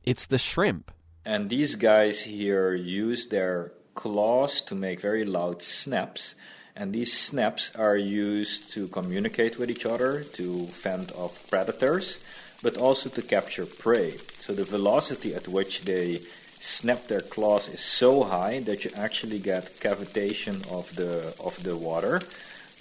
It's 0.04 0.26
the 0.26 0.38
shrimp. 0.38 0.90
And 1.24 1.48
these 1.48 1.74
guys 1.76 2.22
here 2.22 2.74
use 2.74 3.28
their 3.28 3.72
claws 3.94 4.62
to 4.62 4.74
make 4.74 5.00
very 5.00 5.24
loud 5.24 5.62
snaps. 5.62 6.34
And 6.74 6.92
these 6.92 7.12
snaps 7.12 7.70
are 7.76 7.96
used 7.96 8.72
to 8.72 8.88
communicate 8.88 9.58
with 9.58 9.70
each 9.70 9.84
other, 9.84 10.24
to 10.34 10.66
fend 10.66 11.12
off 11.12 11.48
predators, 11.50 12.20
but 12.62 12.76
also 12.78 13.10
to 13.10 13.22
capture 13.22 13.66
prey. 13.66 14.16
So 14.40 14.54
the 14.54 14.64
velocity 14.64 15.34
at 15.34 15.48
which 15.48 15.82
they 15.82 16.20
snap 16.58 17.08
their 17.08 17.20
claws 17.20 17.68
is 17.68 17.80
so 17.80 18.22
high 18.22 18.60
that 18.60 18.84
you 18.84 18.90
actually 18.96 19.38
get 19.38 19.80
cavitation 19.80 20.56
of 20.70 20.94
the 20.96 21.34
of 21.44 21.62
the 21.62 21.76
water, 21.76 22.20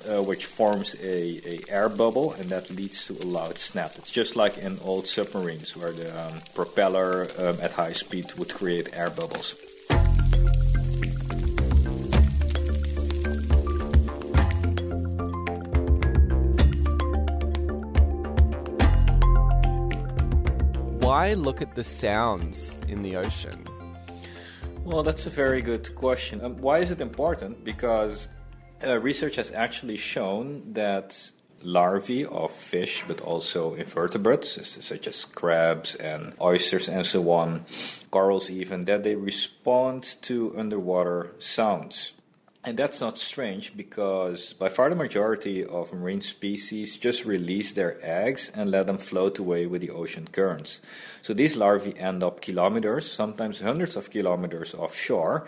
uh, 0.10 0.24
which 0.24 0.46
forms 0.46 0.96
a, 1.02 1.42
a 1.48 1.60
air 1.70 1.90
bubble, 1.90 2.34
and 2.34 2.50
that 2.50 2.70
leads 2.70 3.08
to 3.08 3.14
a 3.14 3.26
loud 3.26 3.58
snap. 3.58 3.94
It's 3.98 4.12
just 4.12 4.36
like 4.36 4.58
in 4.58 4.80
old 4.82 5.08
submarines 5.08 5.76
where 5.76 5.92
the 5.92 6.10
um, 6.22 6.42
propeller 6.56 7.28
um, 7.38 7.58
at 7.62 7.72
high 7.72 7.94
speed 7.94 8.34
would 8.38 8.54
create 8.54 8.90
air 8.94 9.10
bubbles. 9.10 9.56
why 21.22 21.34
look 21.34 21.62
at 21.62 21.76
the 21.76 21.84
sounds 21.84 22.80
in 22.88 23.04
the 23.04 23.16
ocean? 23.16 23.64
Well, 24.84 25.04
that's 25.04 25.28
a 25.28 25.30
very 25.30 25.62
good 25.62 25.94
question. 25.96 26.44
Um, 26.44 26.58
why 26.58 26.80
is 26.80 26.90
it 26.90 27.00
important? 27.00 27.64
Because 27.64 28.28
uh, 28.86 29.00
research 29.00 29.36
has 29.36 29.52
actually 29.52 29.98
shown 29.98 30.74
that 30.74 31.32
larvae 31.64 32.26
of 32.26 32.52
fish, 32.52 33.04
but 33.08 33.22
also 33.22 33.74
invertebrates 33.76 34.60
such 34.84 35.08
as 35.08 35.26
crabs 35.26 35.96
and 35.96 36.34
oysters 36.42 36.90
and 36.90 37.06
so 37.06 37.30
on, 37.32 37.66
corals 38.10 38.50
even, 38.50 38.86
that 38.86 39.04
they 39.04 39.16
respond 39.16 40.04
to 40.22 40.54
underwater 40.58 41.32
sounds. 41.40 42.14
And 42.64 42.78
that's 42.78 43.02
not 43.02 43.18
strange 43.18 43.76
because 43.76 44.54
by 44.54 44.70
far 44.70 44.92
the 44.92 44.96
majority 44.96 45.66
of 45.66 45.92
marine 45.92 46.22
species 46.22 46.96
just 46.96 47.26
release 47.26 47.74
their 47.74 47.98
eggs 48.04 48.52
and 48.54 48.70
let 48.70 48.86
them 48.86 49.00
float 49.00 49.40
away 49.40 49.66
with 49.66 49.82
the 49.82 49.90
ocean 49.90 50.28
currents. 50.32 50.80
So 51.24 51.34
these 51.34 51.58
larvae 51.58 51.98
end 51.98 52.24
up 52.24 52.40
kilometers, 52.40 53.12
sometimes 53.12 53.62
hundreds 53.62 53.96
of 53.96 54.12
kilometers 54.12 54.76
offshore, 54.76 55.48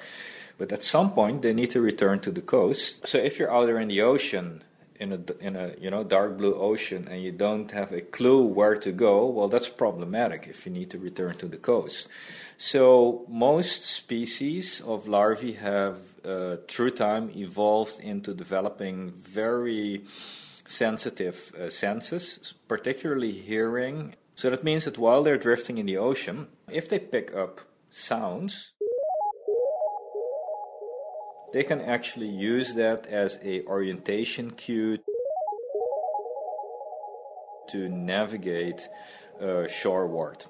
but 0.58 0.72
at 0.72 0.84
some 0.84 1.12
point 1.14 1.42
they 1.42 1.54
need 1.54 1.72
to 1.72 1.82
return 1.82 2.20
to 2.20 2.32
the 2.32 2.42
coast. 2.42 3.08
So 3.08 3.18
if 3.18 3.40
you're 3.40 3.54
out 3.54 3.66
there 3.66 3.80
in 3.80 3.88
the 3.88 4.02
ocean, 4.02 4.64
in 5.00 5.12
a 5.12 5.20
in 5.46 5.56
a 5.56 5.74
you 5.80 5.90
know 5.90 6.04
dark 6.04 6.38
blue 6.38 6.56
ocean 6.56 7.08
and 7.10 7.22
you 7.22 7.32
don't 7.32 7.72
have 7.72 7.92
a 7.92 8.02
clue 8.02 8.44
where 8.44 8.76
to 8.76 8.92
go, 8.92 9.26
well 9.26 9.48
that's 9.48 9.70
problematic 9.70 10.48
if 10.48 10.66
you 10.66 10.72
need 10.72 10.90
to 10.92 10.98
return 10.98 11.36
to 11.36 11.48
the 11.48 11.58
coast. 11.58 12.10
So 12.58 13.26
most 13.28 13.84
species 13.84 14.82
of 14.82 15.08
larvae 15.08 15.54
have 15.54 15.98
uh, 16.24 16.58
through 16.68 16.92
time 16.92 17.32
evolved 17.36 18.00
into 18.00 18.34
developing 18.34 19.12
very 19.12 20.04
sensitive 20.66 21.54
uh, 21.56 21.70
senses, 21.70 22.54
particularly 22.68 23.34
hearing. 23.34 24.16
So 24.36 24.50
that 24.50 24.64
means 24.64 24.86
that 24.86 24.98
while 24.98 25.22
they're 25.24 25.38
drifting 25.38 25.78
in 25.78 25.86
the 25.86 25.98
ocean, 25.98 26.48
if 26.70 26.88
they 26.90 27.00
pick 27.00 27.36
up 27.36 27.62
sounds, 27.92 28.73
they 31.54 31.64
can 31.64 31.80
actually 31.82 32.28
use 32.28 32.74
that 32.74 33.06
as 33.06 33.40
a 33.44 33.62
orientation 33.64 34.52
cue 34.52 34.98
to 37.70 37.88
navigate 37.88 38.90
uh, 39.40 39.68
shoreward. 39.68 40.46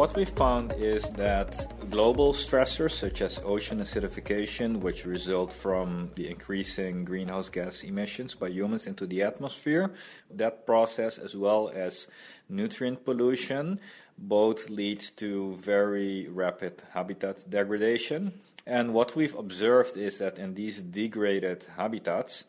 What 0.00 0.16
we 0.16 0.24
found 0.24 0.72
is 0.78 1.10
that 1.10 1.66
global 1.90 2.32
stressors 2.32 2.92
such 2.92 3.20
as 3.20 3.38
ocean 3.44 3.80
acidification, 3.80 4.80
which 4.80 5.04
result 5.04 5.52
from 5.52 6.10
the 6.14 6.26
increasing 6.30 7.04
greenhouse 7.04 7.50
gas 7.50 7.84
emissions 7.84 8.34
by 8.34 8.48
humans 8.48 8.86
into 8.86 9.06
the 9.06 9.22
atmosphere, 9.22 9.92
that 10.30 10.64
process 10.64 11.18
as 11.18 11.36
well 11.36 11.68
as 11.68 12.08
nutrient 12.48 13.04
pollution, 13.04 13.78
both 14.16 14.70
lead 14.70 15.00
to 15.18 15.56
very 15.56 16.28
rapid 16.28 16.82
habitat 16.94 17.44
degradation. 17.50 18.40
And 18.66 18.94
what 18.94 19.14
we've 19.14 19.36
observed 19.36 19.98
is 19.98 20.16
that 20.16 20.38
in 20.38 20.54
these 20.54 20.80
degraded 20.80 21.66
habitats, 21.76 22.44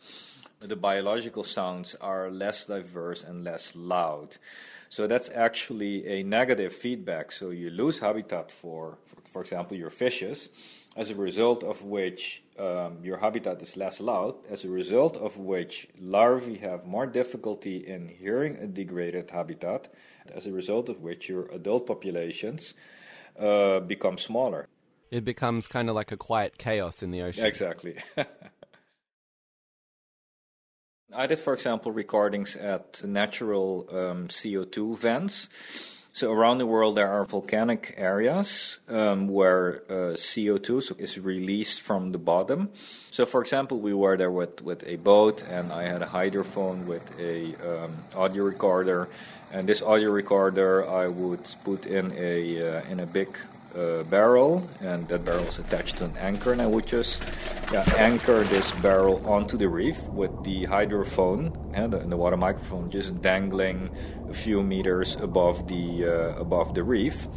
the 0.61 0.77
biological 0.77 1.43
sounds 1.43 1.95
are 1.95 2.31
less 2.31 2.65
diverse 2.67 3.25
and 3.25 3.43
less 3.43 3.75
loud. 3.75 4.37
So 4.91 5.07
that's 5.07 5.29
actually 5.33 6.05
a 6.05 6.21
negative 6.21 6.73
feedback. 6.75 7.31
So 7.31 7.51
you 7.51 7.69
lose 7.69 7.99
habitat 7.99 8.51
for, 8.51 8.97
for, 9.23 9.41
example, 9.41 9.77
your 9.77 9.89
fishes, 9.89 10.49
as 10.97 11.09
a 11.09 11.15
result 11.15 11.63
of 11.63 11.85
which 11.85 12.43
um, 12.59 12.97
your 13.01 13.15
habitat 13.15 13.61
is 13.61 13.77
less 13.77 14.01
loud, 14.01 14.35
as 14.49 14.65
a 14.65 14.69
result 14.69 15.15
of 15.15 15.37
which 15.37 15.87
larvae 15.97 16.57
have 16.57 16.85
more 16.85 17.07
difficulty 17.07 17.77
in 17.87 18.09
hearing 18.09 18.57
a 18.57 18.67
degraded 18.67 19.31
habitat, 19.31 19.87
as 20.35 20.45
a 20.45 20.51
result 20.51 20.89
of 20.89 20.99
which 20.99 21.29
your 21.29 21.45
adult 21.53 21.87
populations 21.87 22.73
uh, 23.39 23.79
become 23.79 24.17
smaller. 24.17 24.67
It 25.09 25.23
becomes 25.23 25.69
kind 25.69 25.87
of 25.87 25.95
like 25.95 26.11
a 26.11 26.17
quiet 26.17 26.57
chaos 26.57 27.01
in 27.01 27.11
the 27.11 27.21
ocean. 27.21 27.45
Exactly. 27.45 27.95
I 31.13 31.27
did, 31.27 31.39
for 31.39 31.53
example, 31.53 31.91
recordings 31.91 32.55
at 32.55 33.03
natural 33.03 33.87
um, 33.91 34.27
CO2 34.27 34.97
vents. 34.97 35.49
So 36.13 36.31
around 36.31 36.57
the 36.57 36.65
world, 36.65 36.95
there 36.95 37.07
are 37.07 37.25
volcanic 37.25 37.95
areas 37.97 38.79
um, 38.89 39.27
where 39.29 39.83
uh, 39.89 39.93
CO2 40.15 40.99
is 40.99 41.19
released 41.19 41.81
from 41.81 42.11
the 42.11 42.17
bottom. 42.17 42.69
So, 43.11 43.25
for 43.25 43.41
example, 43.41 43.79
we 43.79 43.93
were 43.93 44.17
there 44.17 44.31
with, 44.31 44.61
with 44.61 44.85
a 44.85 44.97
boat, 44.97 45.43
and 45.49 45.71
I 45.71 45.83
had 45.83 46.01
a 46.01 46.07
hydrophone 46.07 46.85
with 46.85 47.17
a 47.17 47.55
um, 47.55 47.95
audio 48.15 48.43
recorder. 48.43 49.07
And 49.53 49.67
this 49.67 49.81
audio 49.81 50.11
recorder, 50.11 50.87
I 50.87 51.07
would 51.07 51.49
put 51.63 51.85
in 51.85 52.13
a 52.15 52.77
uh, 52.77 52.81
in 52.89 52.99
a 52.99 53.05
big 53.05 53.37
uh, 53.75 54.03
barrel, 54.03 54.67
and 54.81 55.07
that 55.07 55.25
barrel 55.25 55.43
is 55.43 55.59
attached 55.59 55.97
to 55.97 56.05
an 56.05 56.17
anchor, 56.17 56.51
and 56.51 56.61
I 56.61 56.67
would 56.67 56.85
just 56.85 57.23
yeah, 57.71 57.83
anchor 57.95 58.43
this 58.43 58.71
barrel 58.71 59.25
onto 59.25 59.57
the 59.57 59.69
reef 59.69 60.01
with 60.09 60.43
the 60.43 60.65
hydrophone 60.65 61.55
and 61.73 61.93
the, 61.93 61.99
the 61.99 62.17
water 62.17 62.37
microphone 62.37 62.89
just 62.89 63.21
dangling 63.21 63.89
a 64.29 64.33
few 64.33 64.61
meters 64.61 65.15
above 65.15 65.67
the 65.67 66.05
uh, 66.05 66.41
above 66.41 66.73
the 66.75 66.83
reef. 66.83 67.27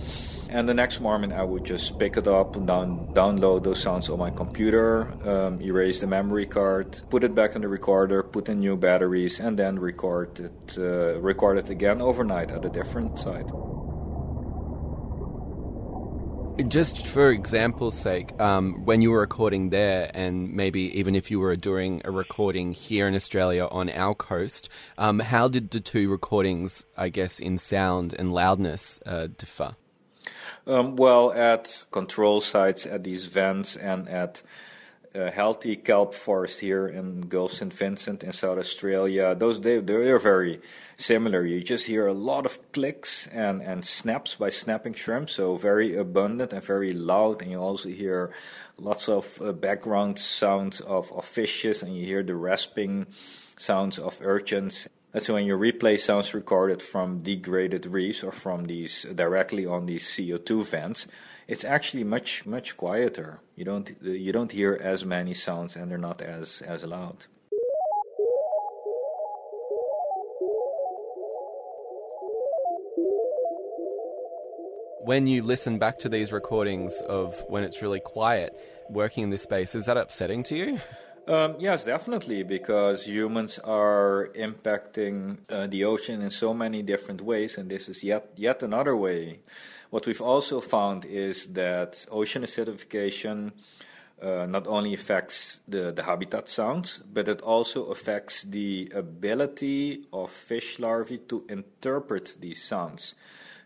And 0.50 0.68
the 0.68 0.74
next 0.74 1.00
moment, 1.00 1.32
I 1.32 1.42
would 1.42 1.64
just 1.64 1.98
pick 1.98 2.16
it 2.16 2.28
up 2.28 2.54
and 2.54 2.66
down, 2.66 3.08
download 3.12 3.64
those 3.64 3.82
sounds 3.82 4.08
on 4.08 4.18
my 4.18 4.30
computer, 4.30 5.10
um, 5.28 5.60
erase 5.60 6.00
the 6.00 6.06
memory 6.06 6.46
card, 6.46 7.00
put 7.10 7.24
it 7.24 7.34
back 7.34 7.56
on 7.56 7.62
the 7.62 7.68
recorder, 7.68 8.22
put 8.22 8.48
in 8.48 8.60
new 8.60 8.76
batteries, 8.76 9.40
and 9.40 9.58
then 9.58 9.78
record 9.80 10.38
it, 10.38 10.78
uh, 10.78 11.18
record 11.20 11.58
it 11.58 11.70
again 11.70 12.00
overnight 12.00 12.52
at 12.52 12.64
a 12.64 12.68
different 12.68 13.18
site. 13.18 13.50
Just 16.68 17.04
for 17.08 17.30
example's 17.30 17.98
sake, 17.98 18.40
um, 18.40 18.84
when 18.84 19.02
you 19.02 19.10
were 19.10 19.18
recording 19.18 19.70
there, 19.70 20.08
and 20.14 20.52
maybe 20.52 20.96
even 20.96 21.16
if 21.16 21.28
you 21.28 21.40
were 21.40 21.56
doing 21.56 22.00
a 22.04 22.12
recording 22.12 22.70
here 22.70 23.08
in 23.08 23.14
Australia 23.16 23.66
on 23.72 23.90
our 23.90 24.14
coast, 24.14 24.68
um, 24.96 25.18
how 25.18 25.48
did 25.48 25.72
the 25.72 25.80
two 25.80 26.08
recordings, 26.08 26.86
I 26.96 27.08
guess, 27.08 27.40
in 27.40 27.58
sound 27.58 28.14
and 28.16 28.32
loudness 28.32 29.00
uh, 29.04 29.26
differ? 29.36 29.74
Um, 30.64 30.94
well, 30.94 31.32
at 31.32 31.86
control 31.90 32.40
sites, 32.40 32.86
at 32.86 33.02
these 33.02 33.24
vents, 33.24 33.76
and 33.76 34.08
at 34.08 34.40
a 35.14 35.30
healthy 35.30 35.76
kelp 35.76 36.12
forest 36.12 36.60
here 36.60 36.88
in 36.88 37.22
Gulf 37.22 37.52
St. 37.52 37.72
Vincent 37.72 38.24
in 38.24 38.32
South 38.32 38.58
Australia. 38.58 39.34
Those 39.34 39.60
they 39.60 39.78
they're 39.78 40.18
very 40.18 40.60
similar. 40.96 41.44
You 41.44 41.62
just 41.62 41.86
hear 41.86 42.06
a 42.08 42.12
lot 42.12 42.46
of 42.46 42.58
clicks 42.72 43.28
and, 43.28 43.62
and 43.62 43.86
snaps 43.86 44.34
by 44.34 44.50
snapping 44.50 44.94
shrimp, 44.94 45.30
so 45.30 45.56
very 45.56 45.96
abundant 45.96 46.52
and 46.52 46.64
very 46.64 46.92
loud. 46.92 47.42
And 47.42 47.52
you 47.52 47.58
also 47.58 47.90
hear 47.90 48.32
lots 48.76 49.08
of 49.08 49.40
uh, 49.40 49.52
background 49.52 50.18
sounds 50.18 50.80
of, 50.80 51.12
of 51.12 51.24
fishes, 51.24 51.82
and 51.82 51.96
you 51.96 52.04
hear 52.04 52.24
the 52.24 52.34
rasping 52.34 53.06
sounds 53.56 54.00
of 54.00 54.18
urchins. 54.20 54.88
That's 55.14 55.30
when 55.30 55.46
you 55.46 55.56
replay 55.56 55.98
sounds 55.98 56.34
recorded 56.34 56.82
from 56.82 57.22
degraded 57.22 57.86
reefs 57.86 58.22
or 58.22 58.32
from 58.32 58.66
these 58.66 59.04
directly 59.14 59.64
on 59.64 59.86
these 59.86 60.04
CO2 60.04 60.66
vents 60.66 61.06
it's 61.46 61.64
actually 61.64 62.04
much 62.04 62.46
much 62.46 62.76
quieter. 62.76 63.40
You 63.54 63.64
don't 63.64 63.90
you 64.02 64.32
don't 64.32 64.52
hear 64.52 64.78
as 64.80 65.04
many 65.04 65.34
sounds, 65.34 65.76
and 65.76 65.90
they're 65.90 65.98
not 65.98 66.22
as 66.22 66.62
as 66.62 66.84
loud. 66.84 67.26
When 75.04 75.26
you 75.26 75.42
listen 75.42 75.78
back 75.78 75.98
to 75.98 76.08
these 76.08 76.32
recordings 76.32 77.02
of 77.02 77.38
when 77.48 77.62
it's 77.62 77.82
really 77.82 78.00
quiet, 78.00 78.58
working 78.88 79.24
in 79.24 79.30
this 79.30 79.42
space, 79.42 79.74
is 79.74 79.84
that 79.84 79.98
upsetting 79.98 80.42
to 80.44 80.56
you? 80.56 80.80
Um, 81.26 81.56
yes, 81.58 81.86
definitely, 81.86 82.42
because 82.42 83.06
humans 83.06 83.58
are 83.58 84.28
impacting 84.34 85.38
uh, 85.48 85.66
the 85.66 85.84
ocean 85.84 86.20
in 86.20 86.30
so 86.30 86.52
many 86.52 86.82
different 86.82 87.22
ways, 87.22 87.56
and 87.56 87.70
this 87.70 87.88
is 87.88 88.04
yet 88.04 88.32
yet 88.36 88.62
another 88.62 88.94
way 88.94 89.40
what 89.94 90.08
we've 90.08 90.20
also 90.20 90.60
found 90.60 91.04
is 91.04 91.52
that 91.52 92.04
ocean 92.10 92.42
acidification 92.42 93.52
uh, 94.20 94.44
not 94.44 94.66
only 94.66 94.92
affects 94.92 95.60
the, 95.68 95.92
the 95.92 96.02
habitat 96.02 96.48
sounds, 96.48 96.98
but 96.98 97.28
it 97.28 97.40
also 97.42 97.84
affects 97.84 98.42
the 98.42 98.90
ability 98.92 100.04
of 100.12 100.32
fish 100.32 100.80
larvae 100.80 101.18
to 101.18 101.46
interpret 101.48 102.36
these 102.40 102.60
sounds. 102.60 103.14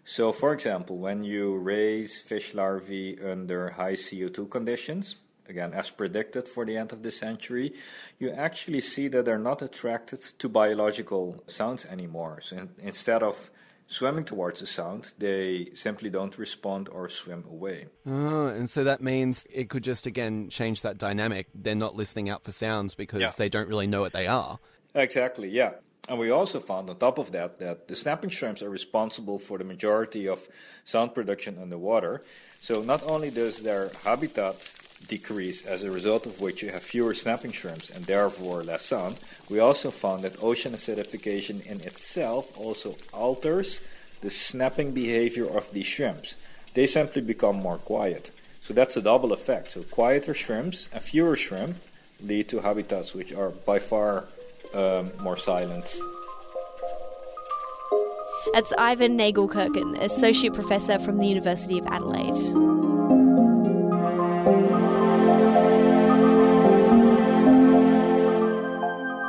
So, 0.05 0.31
for 0.33 0.53
example, 0.53 0.99
when 0.99 1.25
you 1.25 1.57
raise 1.57 2.21
fish 2.21 2.53
larvae 2.53 3.18
under 3.25 3.71
high 3.71 3.94
CO2 3.94 4.51
conditions, 4.51 5.16
again, 5.48 5.72
as 5.72 5.90
predicted 5.90 6.48
for 6.48 6.64
the 6.64 6.76
end 6.76 6.92
of 6.92 7.02
the 7.02 7.11
century, 7.11 7.74
you 8.18 8.30
actually 8.30 8.80
see 8.80 9.08
that 9.08 9.24
they're 9.24 9.38
not 9.38 9.62
attracted 9.62 10.20
to 10.38 10.48
biological 10.48 11.42
sounds 11.46 11.84
anymore. 11.87 12.40
So 12.40 12.56
in, 12.56 12.70
instead 12.78 13.22
of 13.22 13.50
swimming 13.87 14.24
towards 14.24 14.61
a 14.61 14.66
sound, 14.66 15.12
they 15.18 15.70
simply 15.74 16.11
don't 16.11 16.37
respond 16.37 16.88
or 16.90 17.08
swim 17.08 17.44
away. 17.50 17.87
Oh, 18.06 18.46
and 18.48 18.68
so 18.68 18.84
that 18.84 19.00
means 19.02 19.44
it 19.50 19.70
could 19.70 19.82
just 19.84 20.06
again 20.06 20.48
change 20.50 20.82
that 20.82 20.98
dynamic. 20.98 21.48
They're 21.54 21.74
not 21.74 21.96
listening 21.96 22.28
out 22.28 22.44
for 22.44 22.52
sounds 22.52 22.94
because 22.94 23.20
Yeah. 23.20 23.32
they 23.37 23.48
don't 23.48 23.68
really 23.68 23.87
know 23.87 24.02
what 24.02 24.12
they 24.12 24.26
are. 24.26 24.58
Exactly, 24.94 25.48
yeah. 25.48 25.72
And 26.08 26.18
we 26.18 26.30
also 26.30 26.58
found 26.58 26.88
on 26.88 26.96
top 26.96 27.18
of 27.18 27.32
that 27.32 27.58
that 27.58 27.88
the 27.88 27.94
snapping 27.94 28.30
shrimps 28.30 28.62
are 28.62 28.70
responsible 28.70 29.38
for 29.38 29.58
the 29.58 29.64
majority 29.64 30.26
of 30.26 30.48
sound 30.84 31.14
production 31.14 31.58
underwater. 31.61 32.22
So 32.61 32.82
not 32.82 33.02
only 33.02 33.30
does 33.30 33.58
their 33.62 33.90
habitat 34.04 34.56
decrease 35.06 35.64
as 35.64 35.82
a 35.82 35.90
result 35.90 36.26
of 36.26 36.40
which 36.40 36.62
you 36.62 36.70
have 36.70 36.82
fewer 36.82 37.14
snapping 37.14 37.52
shrimps 37.52 37.90
and 37.90 38.04
therefore 38.04 38.62
less 38.62 38.84
sound, 38.84 39.16
we 39.48 39.58
also 39.58 39.90
found 39.90 40.22
that 40.24 40.42
ocean 40.42 40.72
acidification 40.72 41.64
in 41.66 41.80
itself 41.82 42.56
also 42.58 42.96
alters 43.12 43.80
the 44.20 44.30
snapping 44.30 44.92
behavior 44.92 45.46
of 45.46 45.72
these 45.72 45.87
shrimps. 45.87 46.37
They 46.74 46.87
simply 46.87 47.22
become 47.22 47.56
more 47.56 47.78
quiet. 47.78 48.30
So 48.62 48.74
that's 48.74 48.96
a 48.96 49.02
double 49.02 49.32
effect. 49.32 49.72
So 49.72 49.82
quieter 49.82 50.34
shrimps 50.34 50.88
and 50.92 51.02
fewer 51.02 51.37
shrimp 51.37 51.76
lead 52.20 52.48
to 52.48 52.61
habitats 52.61 53.14
which 53.14 53.32
are 53.32 53.50
by 53.50 53.78
far 53.78 54.24
um, 54.74 55.11
more 55.20 55.37
silent. 55.37 55.96
That's 58.52 58.72
Ivan 58.78 59.16
Nagelkerken, 59.16 59.98
Associate 60.00 60.52
Professor 60.52 60.98
from 60.98 61.18
the 61.18 61.26
University 61.26 61.78
of 61.78 61.87
Adelaide. 61.87 62.77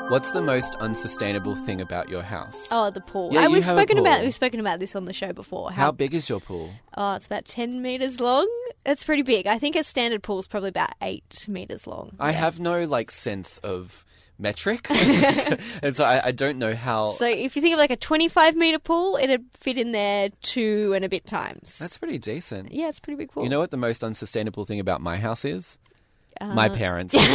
What's 0.10 0.32
the 0.32 0.42
most 0.42 0.76
unsustainable 0.78 1.54
thing 1.56 1.80
about 1.82 2.10
your 2.10 2.24
house? 2.24 2.68
Oh, 2.72 2.90
the 2.90 3.00
pool. 3.00 3.30
Yeah, 3.32 3.42
Uh, 3.42 3.44
you 3.44 3.52
we've 3.54 3.64
have 3.64 3.78
a 3.78 3.80
spoken 3.80 4.00
about 4.00 4.22
we've 4.22 4.34
spoken 4.34 4.60
about 4.60 4.80
this 4.80 4.96
on 4.96 5.06
the 5.06 5.14
show 5.14 5.34
before. 5.34 5.72
How 5.72 5.92
big 5.92 6.16
is 6.16 6.28
your 6.28 6.40
pool? 6.40 6.72
Oh, 6.98 7.14
it's 7.14 7.28
about 7.28 7.46
ten 7.46 7.84
meters 7.84 8.20
long. 8.20 8.48
It's 8.88 9.04
pretty 9.04 9.22
big. 9.22 9.46
I 9.46 9.60
think 9.60 9.76
a 9.76 9.84
standard 9.84 10.24
pool 10.24 10.40
is 10.40 10.48
probably 10.48 10.70
about 10.70 10.90
eight 11.04 11.46
meters 11.48 11.86
long. 11.86 12.16
I 12.20 12.32
have 12.32 12.60
no 12.60 12.86
like 12.86 13.12
sense 13.12 13.60
of 13.60 14.04
metric, 14.40 14.88
and 14.90 15.96
so 15.96 16.04
I, 16.06 16.28
I 16.28 16.32
don't 16.32 16.58
know 16.58 16.74
how. 16.74 17.12
So 17.12 17.28
if 17.28 17.56
you 17.56 17.62
think 17.62 17.74
of 17.74 17.80
like 17.80 17.92
a 17.92 17.96
twenty-five 17.96 18.56
meter 18.56 18.80
pool, 18.80 19.16
it'd 19.22 19.46
fit 19.54 19.78
in 19.78 19.92
there 19.92 20.30
two 20.42 20.94
and 20.96 21.06
a 21.06 21.10
bit 21.10 21.28
times. 21.28 21.78
That's 21.78 22.00
pretty 22.00 22.18
decent. 22.18 22.72
yeah, 22.72 22.90
it's 22.90 22.98
a 22.98 23.02
pretty 23.02 23.18
big 23.18 23.32
pool. 23.32 23.44
You 23.44 23.50
know 23.50 23.60
what 23.60 23.70
the 23.70 23.78
most 23.78 24.04
unsustainable 24.04 24.66
thing 24.66 24.80
about 24.80 25.02
my 25.02 25.18
house 25.18 25.46
is? 25.46 25.78
Uh, 26.42 26.54
my 26.54 26.70
parents. 26.70 27.14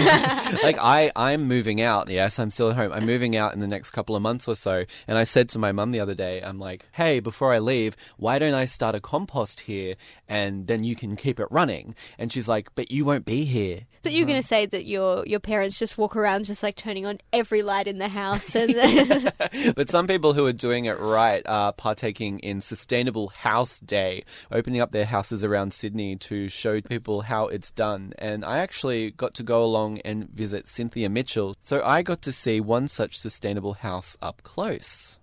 like 0.63 0.79
I, 0.79 1.13
I'm 1.15 1.47
moving 1.49 1.81
out. 1.81 2.09
Yes, 2.09 2.39
I'm 2.39 2.51
still 2.51 2.71
at 2.71 2.77
home. 2.77 2.93
I'm 2.93 3.07
moving 3.07 3.37
out 3.37 3.55
in 3.55 3.61
the 3.61 3.67
next 3.67 3.91
couple 3.91 4.17
of 4.17 4.23
months 4.23 4.49
or 4.49 4.55
so. 4.55 4.85
And 5.07 5.19
I 5.19 5.25
said 5.25 5.49
to 5.51 5.59
my 5.59 5.73
mum 5.73 5.91
the 5.91 6.01
other 6.01 6.15
day, 6.15 6.43
I'm 6.43 6.59
like, 6.59 6.87
hey, 6.93 7.21
before 7.21 7.53
I 7.53 7.59
leave, 7.59 7.97
why 8.17 8.39
don't 8.39 8.55
I 8.55 8.65
start 8.67 8.95
a 8.95 9.01
compost 9.01 9.61
here 9.61 9.95
and 10.29 10.67
then 10.67 10.85
you 10.85 10.97
can 10.97 11.17
keep 11.17 11.39
it 11.39 11.49
running? 11.51 11.95
And 12.19 12.33
she's 12.33 12.49
like, 12.49 12.75
but 12.75 12.91
you 12.91 13.05
won't 13.05 13.25
be 13.25 13.45
here. 13.45 13.81
that 14.03 14.13
you're 14.13 14.27
going 14.27 14.41
to 14.41 14.47
say 14.47 14.67
that 14.67 14.85
your 14.85 15.25
your 15.27 15.41
parents 15.41 15.79
just 15.79 15.97
walk 15.97 16.15
around 16.15 16.45
just 16.45 16.63
like 16.63 16.77
turning 16.77 17.07
on 17.07 17.19
every 17.33 17.63
light 17.63 17.87
in 17.87 17.99
the 17.99 18.09
house 18.09 18.55
and 18.55 18.75
then 18.81 19.33
but 19.77 19.89
some 19.89 20.07
people 20.07 20.35
who 20.35 20.45
are 20.47 20.53
doing 20.53 20.85
it 20.85 20.99
right 21.01 21.43
are 21.47 21.73
partaking 21.73 22.39
in 22.41 22.61
Sustainable 22.61 23.29
House 23.29 23.81
Day, 23.81 24.25
opening 24.51 24.81
up 24.81 24.93
their 24.93 25.07
houses 25.07 25.43
around 25.43 25.73
Sydney 25.73 26.17
to 26.17 26.49
show 26.49 26.81
people 26.81 27.23
how 27.23 27.47
it's 27.49 27.71
done. 27.71 28.13
And 28.19 28.45
I 28.45 28.59
actually 28.59 28.94
got 29.17 29.35
to 29.35 29.43
go 29.43 29.65
along 29.65 29.99
and 30.01 30.29
visit 30.31 30.69
Cynthia 30.69 31.09
Mitchell, 31.09 31.57
so 31.61 31.83
I 31.85 32.03
got 32.03 32.23
to 32.23 32.33
see 32.33 32.61
one 32.61 32.89
such 32.89 33.19
sustainable 33.19 33.75
house 33.75 34.17
up 34.23 34.43
close. 34.43 35.19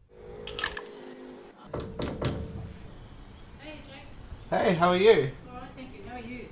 Hey, 4.49 4.73
how 4.73 4.89
are 4.89 4.97
you? 4.97 5.31
All 5.49 5.55
right, 5.55 5.63
thank 5.75 5.89
you. 5.95 6.01
How 6.09 6.15
are 6.15 6.19
you? 6.19 6.47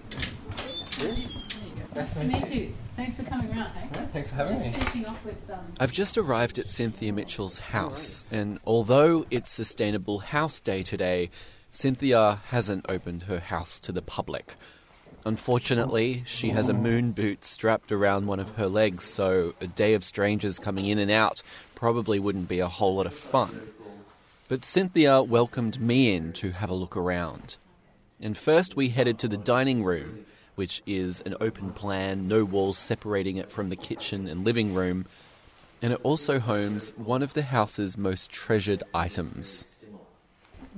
Nice 1.96 2.14
to 2.14 2.24
meet 2.24 2.50
you. 2.50 2.74
Thanks 2.96 3.16
for 3.18 3.24
coming 3.24 3.50
round, 3.52 3.72
hey? 3.74 4.06
Thanks 4.14 4.30
for 4.30 4.36
having 4.36 4.56
Just 4.56 4.72
finishing 4.72 5.06
off 5.06 5.24
with 5.26 5.50
um, 5.50 5.60
I've 5.80 5.92
just 5.92 6.18
arrived 6.18 6.60
at 6.60 6.70
Cynthia 6.70 7.14
Mitchell's 7.14 7.60
house, 7.60 8.28
and 8.32 8.60
although 8.66 9.26
it's 9.32 9.52
Sustainable 9.52 10.20
House 10.20 10.60
Day 10.60 10.84
today, 10.84 11.30
Cynthia 11.72 12.42
hasn't 12.48 12.86
opened 12.90 13.24
her 13.24 13.40
house 13.40 13.80
to 13.82 13.92
the 13.92 14.02
public. 14.02 14.56
Unfortunately, 15.26 16.24
she 16.26 16.50
has 16.50 16.70
a 16.70 16.74
moon 16.74 17.12
boot 17.12 17.44
strapped 17.44 17.92
around 17.92 18.26
one 18.26 18.40
of 18.40 18.56
her 18.56 18.68
legs, 18.68 19.04
so 19.04 19.54
a 19.60 19.68
day 19.68 19.94
of 19.94 20.04
strangers 20.04 20.60
coming 20.60 20.86
in 20.86 20.98
and 20.98 21.12
out 21.12 21.42
probably 21.76 22.20
wouldn't 22.20 22.48
be 22.48 22.60
a 22.60 22.68
whole 22.68 22.96
lot 22.96 23.06
of 23.06 23.14
fun. 23.14 23.70
But 24.48 24.66
Cynthia 24.66 25.22
welcomed 25.22 25.80
me 25.80 26.16
in 26.16 26.34
to 26.34 26.52
have 26.52 26.70
a 26.70 26.74
look 26.74 26.96
around. 26.98 27.58
And 28.22 28.38
first, 28.38 28.76
we 28.76 28.90
headed 28.90 29.20
to 29.20 29.28
the 29.28 29.38
dining 29.38 29.84
room, 29.84 30.26
which 30.56 30.82
is 30.88 31.22
an 31.22 31.36
open 31.40 31.72
plan, 31.72 32.28
no 32.28 32.44
walls 32.44 32.78
separating 32.78 33.38
it 33.38 33.52
from 33.52 33.70
the 33.70 33.76
kitchen 33.76 34.28
and 34.28 34.44
living 34.44 34.74
room, 34.74 35.06
and 35.82 35.94
it 35.94 36.00
also 36.04 36.40
homes 36.40 36.92
one 36.98 37.24
of 37.24 37.34
the 37.34 37.44
house's 37.44 37.98
most 37.98 38.32
treasured 38.32 38.84
items. 38.94 39.66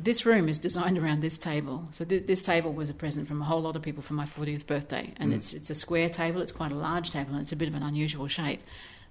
This 0.03 0.25
room 0.25 0.49
is 0.49 0.57
designed 0.57 0.97
around 0.97 1.21
this 1.21 1.37
table. 1.37 1.87
So 1.91 2.05
th- 2.05 2.25
this 2.25 2.41
table 2.41 2.73
was 2.73 2.89
a 2.89 2.93
present 2.93 3.27
from 3.27 3.41
a 3.41 3.45
whole 3.45 3.61
lot 3.61 3.75
of 3.75 3.81
people 3.81 4.01
for 4.01 4.13
my 4.13 4.25
40th 4.25 4.65
birthday, 4.65 5.13
and 5.17 5.33
it's 5.33 5.53
it's 5.53 5.69
a 5.69 5.75
square 5.75 6.09
table. 6.09 6.41
It's 6.41 6.51
quite 6.51 6.71
a 6.71 6.75
large 6.75 7.11
table, 7.11 7.33
and 7.33 7.41
it's 7.41 7.51
a 7.51 7.55
bit 7.55 7.67
of 7.67 7.75
an 7.75 7.83
unusual 7.83 8.27
shape, 8.27 8.61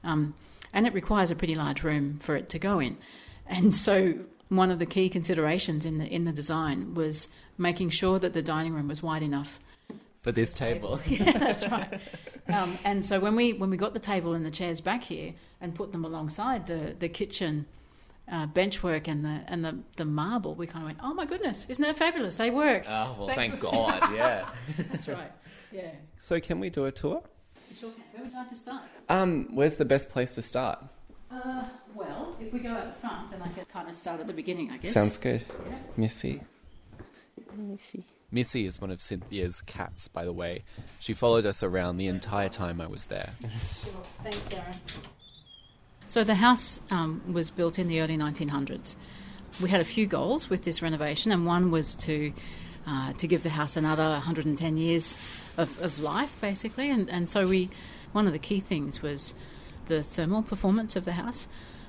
um, 0.05 0.35
and 0.73 0.87
it 0.87 0.95
requires 0.95 1.31
a 1.31 1.37
pretty 1.37 1.55
large 1.55 1.83
room 1.83 2.19
for 2.19 2.37
it 2.37 2.49
to 2.51 2.59
go 2.59 2.81
in. 2.81 2.97
And 3.47 3.75
so 3.75 4.15
one 4.49 4.71
of 4.71 4.79
the 4.79 4.87
key 4.87 5.09
considerations 5.09 5.85
in 5.85 5.99
the 5.99 6.07
in 6.07 6.25
the 6.25 6.33
design 6.33 6.95
was 6.95 7.29
making 7.57 7.91
sure 7.91 8.19
that 8.19 8.33
the 8.33 8.43
dining 8.43 8.75
room 8.75 8.89
was 8.89 9.03
wide 9.03 9.23
enough 9.23 9.61
For 10.23 10.33
this 10.33 10.53
table. 10.53 11.01
yeah, 11.07 11.33
that's 11.33 11.69
right. 11.69 12.01
Um, 12.49 12.79
and 12.85 13.05
so 13.05 13.21
when 13.21 13.37
we 13.37 13.53
when 13.53 13.71
we 13.71 13.77
got 13.77 13.95
the 13.95 14.01
table 14.01 14.35
and 14.35 14.45
the 14.45 14.51
chairs 14.51 14.81
back 14.81 15.05
here 15.05 15.35
and 15.61 15.73
put 15.73 15.93
them 15.93 16.05
alongside 16.05 16.67
the 16.67 16.97
the 16.99 17.09
kitchen 17.09 17.67
uh, 18.31 18.47
benchwork 18.47 19.09
and 19.09 19.25
the 19.25 19.43
and 19.49 19.65
the, 19.65 19.79
the 19.97 20.05
marble, 20.05 20.55
we 20.55 20.67
kind 20.67 20.83
of 20.85 20.87
went, 20.87 20.99
oh 21.03 21.15
my 21.15 21.27
goodness, 21.27 21.67
isn't 21.69 21.83
that 21.83 21.97
fabulous? 21.97 22.37
They 22.37 22.51
work. 22.51 22.85
Oh, 22.89 23.17
well, 23.19 23.27
Thank 23.27 23.39
thank 23.39 23.55
you. 23.55 23.71
God, 23.71 24.15
yeah. 24.15 24.49
That's 24.91 25.09
right. 25.09 25.33
Yeah. 25.73 25.91
So, 26.19 26.41
can 26.41 26.61
we 26.61 26.71
do 26.71 26.87
a 26.87 26.93
tour? 26.93 27.23
Sure 27.79 27.91
can. 27.91 28.03
Where 28.13 28.23
would 28.23 28.33
you 28.33 28.39
like 28.39 28.49
to 28.49 28.57
start? 28.57 28.83
Um, 29.09 29.49
where's 29.53 29.77
the 29.77 29.85
best 29.85 30.09
place 30.09 30.35
to 30.35 30.43
start? 30.43 30.85
Uh, 31.31 31.65
well, 31.95 32.37
if 32.41 32.53
we 32.53 32.61
go 32.61 32.71
out 32.71 32.93
the 32.93 33.01
front, 33.01 33.31
then 33.31 33.41
I 33.43 33.49
can 33.49 33.65
kind 33.67 33.89
of 33.89 33.95
start 33.95 34.21
at 34.21 34.27
the 34.27 34.33
beginning, 34.33 34.71
I 34.71 34.79
guess. 34.79 34.93
Sounds 34.93 35.17
good. 35.17 35.45
Yeah. 35.69 35.77
Missy. 35.97 36.43
Missy 38.33 38.65
is 38.65 38.81
one 38.81 38.91
of 38.91 39.01
Cynthia's 39.01 39.61
cats, 39.61 40.09
by 40.09 40.25
the 40.25 40.33
way. 40.33 40.65
She 41.01 41.15
followed 41.15 41.47
us 41.47 41.63
around 41.63 41.97
the 41.97 42.07
entire 42.07 42.49
time 42.49 42.81
I 42.81 42.87
was 42.87 43.07
there. 43.07 43.31
Sure. 43.41 43.93
Thanks, 44.23 44.39
Darren. 44.49 44.77
So 46.11 46.25
the 46.25 46.35
house 46.35 46.81
um, 46.91 47.23
was 47.33 47.51
built 47.51 47.79
in 47.79 47.87
the 47.87 48.01
early 48.01 48.17
1900s. 48.17 48.97
We 49.63 49.69
had 49.71 49.81
a 49.81 49.85
few 49.85 50.09
goals 50.09 50.51
with 50.51 50.65
this 50.65 50.83
renovation, 50.83 51.31
and 51.31 51.47
one 51.47 51.71
was 51.71 51.95
to 52.07 52.33
uh, 52.85 53.13
to 53.13 53.29
give 53.29 53.45
the 53.45 53.51
house 53.51 53.77
another 53.77 54.03
110 54.03 54.77
years 54.77 55.15
of, 55.57 55.81
of 55.81 56.01
life, 56.01 56.41
basically. 56.41 56.91
And, 56.91 57.09
and 57.11 57.29
so 57.29 57.47
we, 57.47 57.71
one 58.11 58.27
of 58.27 58.33
the 58.33 58.41
key 58.41 58.59
things 58.59 59.01
was 59.01 59.35
the 59.87 60.03
thermal 60.03 60.43
performance 60.43 60.97
of 60.97 61.05
the 61.05 61.13
house. 61.13 61.47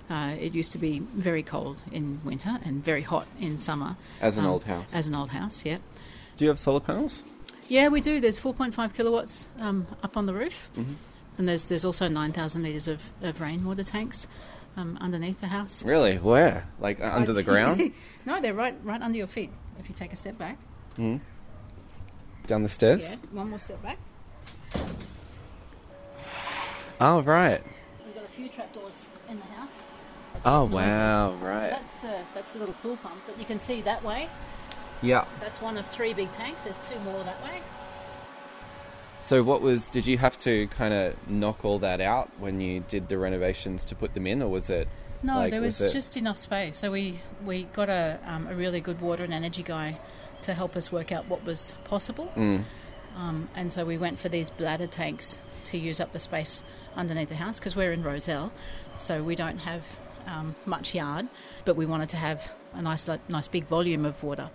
Uh, 0.08 0.36
it 0.40 0.54
used 0.54 0.72
to 0.74 0.78
be 0.78 1.00
very 1.00 1.42
cold 1.42 1.82
in 1.92 2.20
winter 2.24 2.60
and 2.64 2.84
very 2.84 3.02
hot 3.02 3.26
in 3.40 3.58
summer. 3.58 3.96
As 4.22 4.38
an 4.38 4.46
Um, 4.46 4.52
old 4.52 4.66
house. 4.66 4.94
As 4.94 5.08
an 5.08 5.16
old 5.16 5.32
house, 5.32 5.66
yeah. 5.66 5.78
Do 6.38 6.46
you 6.46 6.50
have 6.50 6.60
solar 6.60 6.80
panels? 6.82 7.24
Yeah, 7.68 7.88
we 7.88 8.02
do. 8.02 8.20
There's 8.20 8.38
4.5 8.38 8.94
kilowatts 8.94 9.48
um, 9.60 9.88
up 10.04 10.16
on 10.16 10.28
the 10.28 10.34
roof, 10.36 10.70
Mm-hmm. 10.76 10.94
And 11.42 11.50
there's 11.50 11.68
there's 11.68 11.84
also 11.84 12.08
9,000 12.08 12.62
litres 12.62 12.88
of, 12.88 13.10
of 13.24 13.42
rainwater 13.42 13.84
tanks 13.84 14.28
um, 14.78 14.96
underneath 15.02 15.42
the 15.42 15.48
house. 15.48 15.84
Really? 15.84 16.18
Where? 16.18 16.68
Like 16.80 17.02
uh, 17.02 17.10
under 17.12 17.34
the 17.34 17.42
ground? 17.52 17.92
no, 18.28 18.40
they're 18.40 18.54
right 18.54 18.76
right 18.84 19.02
under 19.02 19.18
your 19.18 19.26
feet. 19.28 19.50
If 19.80 19.90
you 19.90 19.96
take 19.96 20.14
a 20.14 20.16
step 20.16 20.38
back, 20.38 20.60
Down 20.98 21.20
the 22.64 22.70
stairs? 22.70 23.10
yeah, 23.10 23.16
one 23.32 23.50
more 23.50 23.58
step 23.58 23.82
back. 23.82 23.98
Oh, 27.00 27.22
right. 27.24 27.62
We've 28.06 28.14
got 28.14 28.24
a 28.26 28.28
few 28.28 28.48
trapdoors 28.48 29.10
in 29.28 29.38
the 29.38 29.46
house. 29.56 29.86
That's 30.34 30.46
Oh, 30.46 30.68
quite 30.70 30.88
wow, 30.90 31.34
right. 31.42 31.72
that's 31.72 31.98
the 31.98 32.20
that's 32.36 32.52
the 32.52 32.60
little 32.60 32.76
pool 32.76 32.98
pump 32.98 33.16
but 33.26 33.38
you 33.40 33.46
can 33.46 33.58
see 33.60 33.82
that 33.82 34.04
way. 34.04 34.30
Yeah. 35.02 35.26
That's 35.40 35.60
one 35.60 35.78
of 35.80 35.88
three 35.88 36.14
big 36.14 36.32
tanks. 36.32 36.64
There's 36.66 36.78
two 36.88 37.00
more 37.00 37.24
that 37.24 37.42
way. 37.44 37.60
So, 39.22 39.44
what 39.44 39.62
was, 39.62 39.90
did 39.90 40.08
you 40.08 40.18
have 40.18 40.38
to 40.40 40.68
kind 40.68 40.94
of 40.94 41.30
knock 41.30 41.64
all 41.64 41.80
that 41.80 42.02
out 42.02 42.30
when 42.40 42.60
you 42.60 42.82
did 42.88 43.08
the 43.08 43.18
renovations 43.18 43.86
to 43.86 43.96
put 43.96 44.14
them 44.14 44.26
in, 44.26 44.42
or 44.42 44.50
was 44.50 44.70
it? 44.70 44.88
No, 45.24 45.36
like, 45.36 45.52
there 45.52 45.62
was, 45.62 45.80
it- 45.80 45.94
just 45.94 46.18
enough 46.18 46.38
space. 46.38 46.78
So 46.80 46.92
we, 46.92 47.20
we 47.46 47.66
got 47.66 47.90
a, 47.90 48.20
um, 48.26 48.48
a 48.48 48.56
really 48.56 48.82
good 48.82 49.00
water 49.00 49.24
and 49.24 49.34
energy 49.34 49.64
guy 49.64 50.00
to 50.42 50.54
help 50.54 50.76
us 50.76 50.92
work 50.92 51.12
out 51.12 51.28
what 51.28 51.46
was 51.46 51.76
possible. 51.84 52.32
Mm. 52.36 52.64
Um, 53.16 53.50
and 53.56 53.72
so 53.72 53.86
we 53.86 53.98
went 53.98 54.20
for 54.20 54.30
these 54.30 54.50
bladder 54.50 54.88
tanks 54.88 55.40
to 55.66 55.78
use 55.78 56.00
up 56.00 56.14
the 56.14 56.20
space 56.20 56.64
underneath 56.96 57.30
the 57.30 57.36
house 57.36 57.60
because 57.60 57.76
we're 57.76 57.92
in 57.92 58.04
Rozelle, 58.04 58.52
so 58.98 59.22
we 59.22 59.36
don't 59.36 59.60
have 59.60 59.86
um, 60.28 60.56
much 60.66 60.96
yard, 60.96 61.28
but 61.66 61.76
we 61.76 61.86
wanted 61.86 62.10
to 62.10 62.18
have 62.18 62.52
a 62.74 62.82
nice, 62.82 63.08
like, 63.08 63.30
nice 63.30 63.48
big 63.48 63.66
volume 63.66 64.06
of 64.06 64.24
water. 64.24 64.50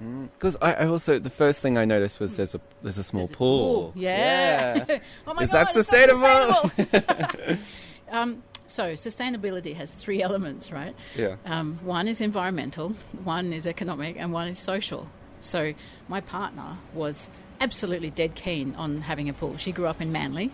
Because 0.00 0.56
I, 0.62 0.74
I 0.74 0.86
also 0.86 1.18
the 1.18 1.30
first 1.30 1.60
thing 1.60 1.76
I 1.76 1.84
noticed 1.84 2.20
was 2.20 2.36
there's 2.36 2.54
a 2.54 2.60
there's 2.82 2.98
a 2.98 3.02
small 3.02 3.26
There's 3.26 3.34
a 3.34 3.36
pool. 3.36 3.92
Yeah. 3.96 4.84
Yeah. 4.88 4.98
oh 5.26 5.34
my 5.34 5.42
Is 5.42 5.50
God, 5.52 5.66
that 5.66 5.72
sustainable? 5.74 6.68
sustainable. 6.70 7.58
um, 8.10 8.42
so 8.66 8.92
sustainability 8.92 9.74
has 9.74 9.94
three 9.94 10.22
elements, 10.22 10.70
right? 10.70 10.94
Yeah. 11.16 11.36
Um, 11.46 11.78
one 11.82 12.06
is 12.06 12.20
environmental, 12.20 12.90
one 13.24 13.52
is 13.52 13.66
economic, 13.66 14.16
and 14.18 14.32
one 14.32 14.48
is 14.48 14.58
social. 14.58 15.10
So 15.40 15.72
my 16.08 16.20
partner 16.20 16.76
was 16.94 17.30
absolutely 17.60 18.10
dead 18.10 18.34
keen 18.36 18.74
on 18.76 18.98
having 19.00 19.28
a 19.28 19.32
pool. 19.32 19.56
She 19.56 19.72
grew 19.72 19.86
up 19.86 20.00
in 20.00 20.12
Manly, 20.12 20.52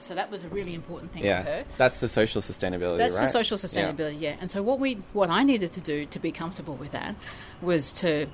so 0.00 0.14
that 0.14 0.30
was 0.30 0.42
a 0.42 0.48
really 0.48 0.74
important 0.74 1.12
thing 1.12 1.22
for 1.22 1.28
her. 1.28 1.64
That's 1.76 1.98
the 1.98 2.08
social 2.08 2.40
sustainability, 2.42 2.96
That's 2.98 3.14
right? 3.16 3.26
the 3.26 3.28
social 3.28 3.56
Yeah. 3.56 3.92
sustainability, 3.92 4.20
yeah. 4.20 4.36
And 4.40 4.50
so 4.50 4.62
what 4.62 4.80
we, 4.80 4.94
what 5.12 5.30
I 5.30 5.44
needed 5.44 5.72
to 5.74 5.80
do 5.80 6.06
to 6.06 6.18
be 6.18 6.32
comfortable 6.32 6.74
with 6.74 6.90
that, 6.90 7.14
was 7.62 7.92
to 7.94 8.26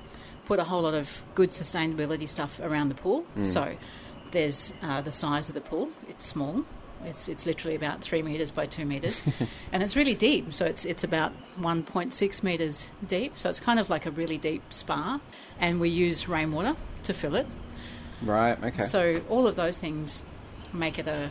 put 0.47 0.59
a 0.59 0.63
whole 0.63 0.81
lot 0.81 0.93
of 0.93 1.23
good 1.35 1.49
sustainability 1.49 2.27
stuff 2.27 2.59
around 2.61 2.89
the 2.89 2.95
pool. 2.95 3.25
Mm. 3.35 3.45
So 3.45 3.75
there's 4.31 4.73
uh, 4.81 5.01
the 5.01 5.11
size 5.11 5.49
of 5.49 5.55
the 5.55 5.61
pool; 5.61 5.89
it's 6.07 6.25
small. 6.25 6.63
It's 7.03 7.27
it's 7.27 7.45
literally 7.45 7.75
about 7.75 8.01
three 8.01 8.23
meters 8.23 8.49
by 8.49 8.65
two 8.65 8.85
meters, 8.85 9.23
and 9.71 9.83
it's 9.83 9.95
really 9.95 10.15
deep. 10.15 10.53
So 10.53 10.65
it's 10.65 10.85
it's 10.85 11.03
about 11.03 11.33
1.6 11.59 12.43
meters 12.43 12.89
deep. 13.05 13.37
So 13.37 13.49
it's 13.49 13.59
kind 13.59 13.79
of 13.79 13.89
like 13.89 14.05
a 14.05 14.11
really 14.11 14.37
deep 14.37 14.63
spa, 14.73 15.19
and 15.59 15.79
we 15.79 15.89
use 15.89 16.27
rainwater 16.29 16.75
to 17.03 17.13
fill 17.13 17.35
it. 17.35 17.45
Right. 18.21 18.57
Okay. 18.63 18.83
So 18.83 19.21
all 19.29 19.45
of 19.45 19.55
those 19.55 19.77
things 19.77 20.23
make 20.73 20.97
it 20.97 21.07
a 21.07 21.29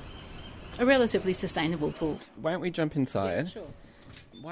a 0.78 0.84
relatively 0.84 1.32
sustainable 1.32 1.90
pool. 1.90 2.18
why 2.42 2.52
don't 2.52 2.60
we 2.60 2.70
jump 2.70 2.96
inside? 2.96 3.50
sure. 3.50 3.72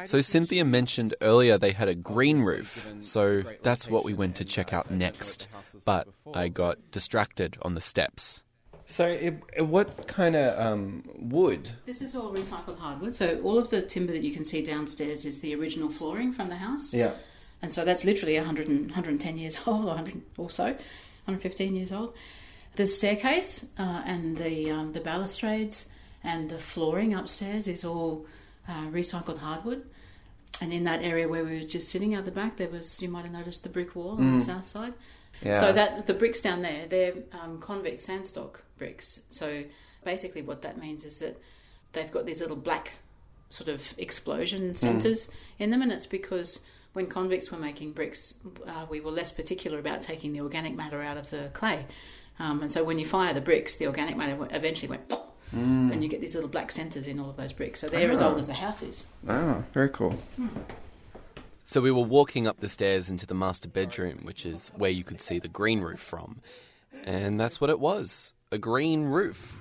So 0.05 0.20
Cynthia 0.20 0.64
mentioned 0.64 1.14
earlier 1.20 1.59
they 1.59 1.73
had 1.73 1.88
a 1.88 1.94
green 1.94 2.40
roof, 2.42 2.92
so 3.01 3.42
that's 3.62 3.88
what 3.88 4.05
we 4.05 4.14
went 4.14 4.37
to 4.37 4.44
check 4.44 4.73
out 4.73 4.90
next. 4.90 5.49
But 5.85 6.09
I 6.33 6.49
got 6.49 6.90
distracted 6.90 7.57
on 7.62 7.75
the 7.75 7.81
steps. 7.81 8.42
So, 8.87 9.07
it, 9.07 9.62
what 9.62 10.07
kind 10.07 10.37
of 10.37 10.61
um, 10.61 11.05
wood? 11.14 11.70
This 11.87 12.03
is 12.03 12.14
all 12.14 12.33
recycled 12.33 12.79
hardwood. 12.79 13.14
So 13.14 13.40
all 13.42 13.59
of 13.59 13.70
the 13.70 13.81
timber 13.81 14.12
that 14.12 14.23
you 14.23 14.35
can 14.35 14.44
see 14.44 14.62
downstairs 14.62 15.25
is 15.25 15.40
the 15.40 15.55
original 15.55 15.88
flooring 15.88 16.35
from 16.35 16.51
the 16.51 16.57
house. 16.57 16.92
Yeah. 16.92 17.12
And 17.62 17.73
so 17.73 17.83
that's 17.85 18.05
literally 18.05 18.37
100 18.37 18.68
and, 18.68 18.83
110 18.87 19.38
years 19.38 19.59
old, 19.66 19.85
or 19.85 19.94
100 19.94 20.20
or 20.37 20.51
so, 20.51 20.64
115 20.64 21.75
years 21.75 21.92
old. 21.92 22.14
The 22.77 22.87
staircase 22.87 23.66
uh, 23.79 24.03
and 24.05 24.37
the 24.37 24.70
um, 24.70 24.92
the 24.92 25.01
balustrades 25.01 25.87
and 26.23 26.51
the 26.51 26.59
flooring 26.59 27.14
upstairs 27.14 27.68
is 27.68 27.85
all 27.85 28.27
uh, 28.68 28.87
recycled 28.87 29.38
hardwood. 29.38 29.85
And 30.61 30.72
in 30.72 30.85
that 30.85 31.03
area 31.03 31.29
where 31.29 31.44
we 31.44 31.59
were 31.59 31.66
just 31.66 31.88
sitting 31.88 32.14
out 32.14 32.24
the 32.24 32.31
back, 32.31 32.57
there 32.57 32.68
was 32.68 33.03
you 33.03 33.09
might 33.09 33.24
have 33.24 33.33
noticed 33.33 33.64
the 33.64 33.68
brick 33.68 33.96
wall 33.96 34.12
on 34.12 34.35
the 34.35 34.40
south 34.40 34.66
side. 34.66 34.94
Yeah. 35.42 35.55
So 35.55 35.72
that 35.72 36.07
the 36.07 36.14
bricks 36.14 36.40
down 36.40 36.62
there, 36.62 36.87
they're 36.87 37.14
um, 37.33 37.61
convict 37.61 38.00
sandstock 38.00 38.62
bricks. 38.79 39.20
So 39.31 39.64
basically, 40.05 40.42
what 40.42 40.62
that 40.62 40.79
means 40.79 41.05
is 41.05 41.18
that 41.18 41.40
they've 41.92 42.11
got 42.11 42.24
these 42.24 42.40
little 42.40 42.57
black 42.57 42.94
sort 43.50 43.68
of 43.68 43.94
explosion 43.98 44.74
centres 44.74 45.29
in 45.59 45.70
them, 45.70 45.83
and 45.83 45.92
it's 45.92 46.07
because 46.07 46.61
when 46.92 47.07
convicts 47.07 47.50
were 47.50 47.59
making 47.59 47.92
bricks, 47.92 48.35
uh, 48.66 48.87
we 48.88 49.00
were 49.00 49.11
less 49.11 49.33
particular 49.33 49.79
about 49.79 50.03
taking 50.03 50.33
the 50.33 50.40
organic 50.40 50.74
matter 50.74 51.03
out 51.03 51.16
of 51.16 51.29
the 51.31 51.50
clay. 51.53 51.87
Um, 52.38 52.62
and 52.62 52.72
so 52.72 52.85
when 52.85 52.98
you 52.98 53.05
fire 53.05 53.35
the 53.35 53.40
bricks, 53.40 53.77
the 53.77 53.87
organic 53.87 54.16
matter 54.16 54.48
eventually 54.50 54.88
went 54.88 55.09
pop, 55.09 55.34
and 55.52 56.02
you 56.02 56.09
get 56.09 56.20
these 56.20 56.35
little 56.35 56.50
black 56.50 56.72
centres 56.72 57.07
in 57.07 57.20
all 57.20 57.30
of 57.30 57.37
those 57.37 57.52
bricks. 57.52 57.80
So 57.80 57.87
they're 57.87 58.11
as 58.11 58.22
old 58.22 58.38
as 58.38 58.46
the 58.46 58.54
house 58.54 58.83
is. 58.83 59.07
Oh, 59.28 59.62
very 59.72 59.88
cool. 59.88 60.18
So 61.64 61.80
we 61.80 61.90
were 61.90 62.02
walking 62.02 62.46
up 62.46 62.61
the 62.61 62.68
stairs 62.68 63.09
into 63.09 63.26
the 63.26 63.35
master 63.35 63.68
bedroom, 63.68 64.20
which 64.22 64.44
is 64.44 64.70
where 64.76 64.90
you 64.90 65.04
could 65.04 65.20
see 65.20 65.38
the 65.38 65.48
green 65.48 65.80
roof 65.80 66.00
from. 66.00 66.40
And 67.04 67.38
that's 67.38 67.61
what 67.61 67.70
it 67.70 67.80
was 67.80 68.33
a 68.50 68.59
green 68.59 69.04
roof. 69.04 69.57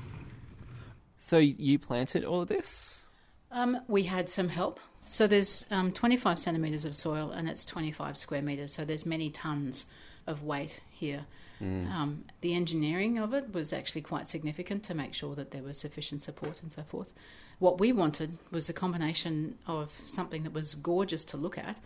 So 1.18 1.38
you 1.38 1.80
planted 1.80 2.24
all 2.24 2.42
of 2.42 2.48
this? 2.48 3.06
Um, 3.52 3.80
we 3.88 4.04
had 4.04 4.30
some 4.30 4.50
help. 4.50 4.80
So 5.08 5.28
there's 5.28 5.66
um, 5.72 5.92
25 5.92 6.40
centimetres 6.40 6.86
of 6.86 6.96
soil 6.96 7.32
and 7.32 7.50
it's 7.50 7.66
25 7.66 8.18
square 8.18 8.42
metres. 8.42 8.74
So 8.74 8.86
there's 8.86 9.06
many 9.06 9.30
tons 9.30 9.86
of 10.28 10.44
weight 10.44 10.82
here. 10.90 11.26
Um, 11.64 12.26
the 12.42 12.54
engineering 12.56 13.20
of 13.20 13.34
it 13.34 13.54
was 13.54 13.72
actually 13.72 14.02
quite 14.02 14.28
significant 14.28 14.84
to 14.84 14.94
make 14.94 15.14
sure 15.14 15.36
that 15.36 15.52
there 15.52 15.64
was 15.64 15.78
sufficient 15.78 16.22
support 16.22 16.62
and 16.62 16.72
so 16.72 16.84
forth. 16.84 17.14
What 17.60 17.80
we 17.80 17.92
wanted 17.92 18.38
was 18.52 18.70
a 18.70 18.74
combination 18.74 19.58
of 19.68 19.94
something 20.06 20.44
that 20.44 20.54
was 20.54 20.76
gorgeous 20.76 21.24
to 21.26 21.38
look 21.38 21.58
at 21.58 21.80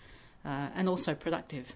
uh, 0.46 0.70
and 0.76 0.90
also 0.90 1.14
productive. 1.14 1.76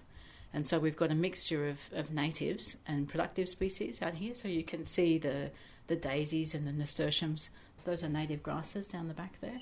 And 0.54 0.66
so 0.66 0.78
we've 0.78 0.96
got 0.96 1.10
a 1.10 1.14
mixture 1.14 1.68
of, 1.68 1.78
of 1.92 2.12
natives 2.12 2.76
and 2.86 3.08
productive 3.08 3.48
species 3.48 4.02
out 4.02 4.14
here. 4.14 4.34
So 4.34 4.48
you 4.48 4.64
can 4.64 4.84
see 4.84 5.18
the, 5.18 5.50
the 5.86 5.96
daisies 5.96 6.54
and 6.54 6.66
the 6.66 6.72
nasturtiums. 6.72 7.50
Those 7.84 8.04
are 8.04 8.08
native 8.08 8.42
grasses 8.42 8.88
down 8.88 9.08
the 9.08 9.14
back 9.14 9.40
there. 9.40 9.60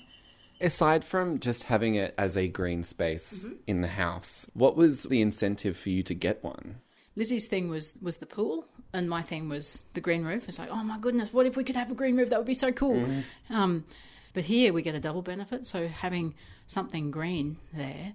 Aside 0.59 1.03
from 1.03 1.39
just 1.39 1.63
having 1.63 1.95
it 1.95 2.13
as 2.17 2.37
a 2.37 2.47
green 2.47 2.83
space 2.83 3.45
in 3.65 3.81
the 3.81 3.87
house, 3.87 4.49
what 4.53 4.75
was 4.75 5.03
the 5.03 5.21
incentive 5.21 5.75
for 5.75 5.89
you 5.89 6.03
to 6.03 6.13
get 6.13 6.43
one? 6.43 6.81
Lizzie's 7.15 7.47
thing 7.47 7.69
was 7.69 7.93
was 8.01 8.17
the 8.17 8.25
pool, 8.25 8.65
and 8.93 9.09
my 9.09 9.21
thing 9.21 9.49
was 9.49 9.83
the 9.93 10.01
green 10.01 10.23
roof. 10.23 10.47
It's 10.47 10.59
like, 10.59 10.69
oh 10.71 10.83
my 10.83 10.97
goodness, 10.97 11.33
what 11.33 11.45
if 11.45 11.57
we 11.57 11.63
could 11.63 11.75
have 11.75 11.91
a 11.91 11.95
green 11.95 12.15
roof? 12.17 12.29
That 12.29 12.39
would 12.39 12.47
be 12.47 12.53
so 12.53 12.71
cool. 12.71 13.03
Um, 13.49 13.85
but 14.33 14.45
here 14.45 14.71
we 14.71 14.81
get 14.81 14.95
a 14.95 14.99
double 14.99 15.21
benefit. 15.21 15.65
So 15.65 15.87
having 15.87 16.35
something 16.67 17.11
green 17.11 17.57
there, 17.73 18.13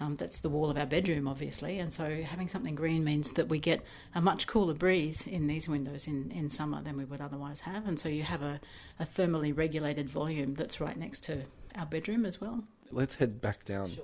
um, 0.00 0.14
that's 0.14 0.38
the 0.38 0.48
wall 0.48 0.70
of 0.70 0.78
our 0.78 0.86
bedroom, 0.86 1.26
obviously, 1.26 1.80
and 1.80 1.92
so 1.92 2.22
having 2.22 2.46
something 2.46 2.76
green 2.76 3.02
means 3.02 3.32
that 3.32 3.48
we 3.48 3.58
get 3.58 3.82
a 4.14 4.20
much 4.20 4.46
cooler 4.46 4.74
breeze 4.74 5.26
in 5.26 5.48
these 5.48 5.68
windows 5.68 6.06
in, 6.06 6.30
in 6.30 6.48
summer 6.48 6.80
than 6.80 6.96
we 6.96 7.04
would 7.04 7.20
otherwise 7.20 7.60
have, 7.60 7.88
and 7.88 7.98
so 7.98 8.08
you 8.08 8.22
have 8.22 8.42
a, 8.42 8.60
a 9.00 9.04
thermally 9.04 9.56
regulated 9.56 10.08
volume 10.08 10.54
that's 10.54 10.80
right 10.80 10.96
next 10.96 11.24
to 11.24 11.42
our 11.74 11.86
bedroom 11.86 12.24
as 12.24 12.40
well. 12.40 12.62
Let's 12.92 13.16
head 13.16 13.40
back 13.40 13.64
down. 13.64 13.98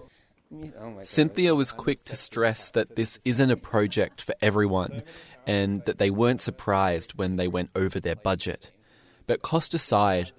Cynthia 1.02 1.54
was 1.54 1.72
quick 1.72 2.04
to 2.04 2.16
stress 2.16 2.70
that 2.70 2.96
this 2.96 3.18
isn't 3.24 3.50
a 3.50 3.56
project 3.56 4.20
for 4.20 4.34
everyone 4.40 5.02
and 5.46 5.84
that 5.84 5.98
they 5.98 6.10
weren't 6.10 6.40
surprised 6.40 7.14
when 7.18 7.36
they 7.36 7.48
went 7.48 7.70
over 7.74 8.00
their 8.00 8.16
budget. 8.16 8.70
But 9.26 9.42
cost 9.42 9.74
aside, 9.74 10.32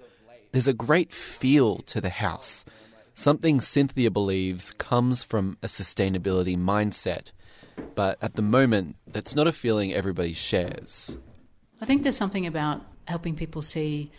there's 0.52 0.68
a 0.68 0.72
great 0.72 1.12
feel 1.12 1.78
to 1.78 2.00
the 2.00 2.08
house, 2.08 2.64
something 3.14 3.60
Cynthia 3.60 4.10
believes 4.10 4.72
comes 4.72 5.22
from 5.22 5.58
a 5.62 5.66
sustainability 5.66 6.56
mindset. 6.56 7.32
But 7.94 8.18
at 8.22 8.34
the 8.34 8.42
moment, 8.42 8.96
that's 9.06 9.34
not 9.34 9.46
a 9.46 9.52
feeling 9.52 9.92
everybody 9.92 10.32
shares. 10.32 11.18
I 11.80 11.86
think 11.86 12.02
there's 12.02 12.16
something 12.16 12.46
about 12.46 12.82
helping 13.06 13.36
people 13.36 13.62
see 13.62 14.10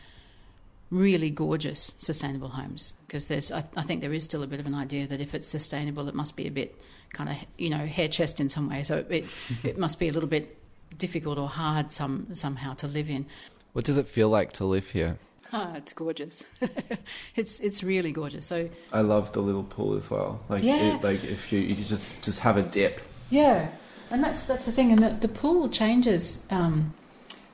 really 0.90 1.30
gorgeous 1.30 1.94
sustainable 1.98 2.50
homes 2.50 2.94
because 3.08 3.28
there's 3.28 3.52
I, 3.52 3.64
I 3.76 3.84
think 3.84 4.02
there 4.02 4.14
is 4.14 4.24
still 4.24 4.42
a 4.44 4.48
bit 4.48 4.60
of 4.60 4.68
an 4.68 4.74
idea 4.76 5.06
that 5.08 5.20
if 5.20 5.34
it's 5.36 5.48
sustainable 5.48 6.08
it 6.08 6.16
must 6.16 6.36
be 6.38 6.48
a 6.48 6.52
bit 6.52 6.80
kind 7.12 7.30
of 7.30 7.36
you 7.58 7.70
know 7.70 7.86
hair 7.86 8.08
chest 8.08 8.40
in 8.40 8.48
some 8.50 8.70
way 8.70 8.84
so 8.84 9.04
it 9.10 9.26
it 9.64 9.78
must 9.86 10.00
be 10.00 10.08
a 10.08 10.12
little 10.14 10.30
bit 10.30 10.58
difficult 10.98 11.38
or 11.38 11.50
hard 11.50 11.92
some 11.92 12.28
somehow 12.34 12.74
to 12.76 12.88
live 12.88 13.10
in 13.10 13.26
What 13.74 13.84
does 13.86 13.98
it 13.98 14.08
feel 14.08 14.30
like 14.30 14.54
to 14.54 14.66
live 14.66 14.90
here? 14.92 15.18
ah, 15.54 15.76
it's 15.76 15.92
gorgeous 15.94 16.46
it's 17.36 17.60
it's 17.60 17.84
really 17.84 18.12
gorgeous 18.14 18.46
so 18.46 18.70
I 18.94 19.02
love 19.02 19.34
the 19.34 19.42
little 19.42 19.64
pool 19.64 19.96
as 19.96 20.10
well. 20.10 20.40
Like, 20.50 20.64
Yeah. 20.64 20.96
it, 20.96 21.04
like 21.04 21.24
if 21.24 21.52
you, 21.52 21.60
you 21.60 21.76
just 21.76 22.24
just 22.24 22.40
have 22.40 22.58
a 22.58 22.64
dip. 22.64 23.02
Yeah, 23.30 23.70
and 24.10 24.24
that's 24.24 24.46
that's 24.46 24.66
the 24.66 24.72
thing, 24.72 24.92
and 24.94 25.02
the, 25.04 25.10
the 25.10 25.28
pool 25.28 25.68
changes 25.70 26.46
um, 26.50 26.94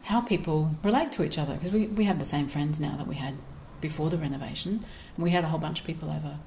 how 0.03 0.21
people 0.21 0.71
relate 0.83 1.11
to 1.13 1.23
each 1.23 1.37
other 1.37 1.53
because 1.55 1.71
we, 1.71 1.87
we 1.87 2.03
have 2.03 2.19
the 2.19 2.25
same 2.25 2.47
friends 2.47 2.79
now 2.79 2.95
that 2.97 3.07
we 3.07 3.15
had 3.15 3.35
before 3.81 4.09
the 4.09 4.17
renovation. 4.17 4.83
And 5.15 5.23
we 5.23 5.31
had 5.31 5.43
a 5.43 5.47
whole 5.47 5.59
bunch 5.59 5.79
of 5.79 5.85
people 5.85 6.09
over 6.09 6.37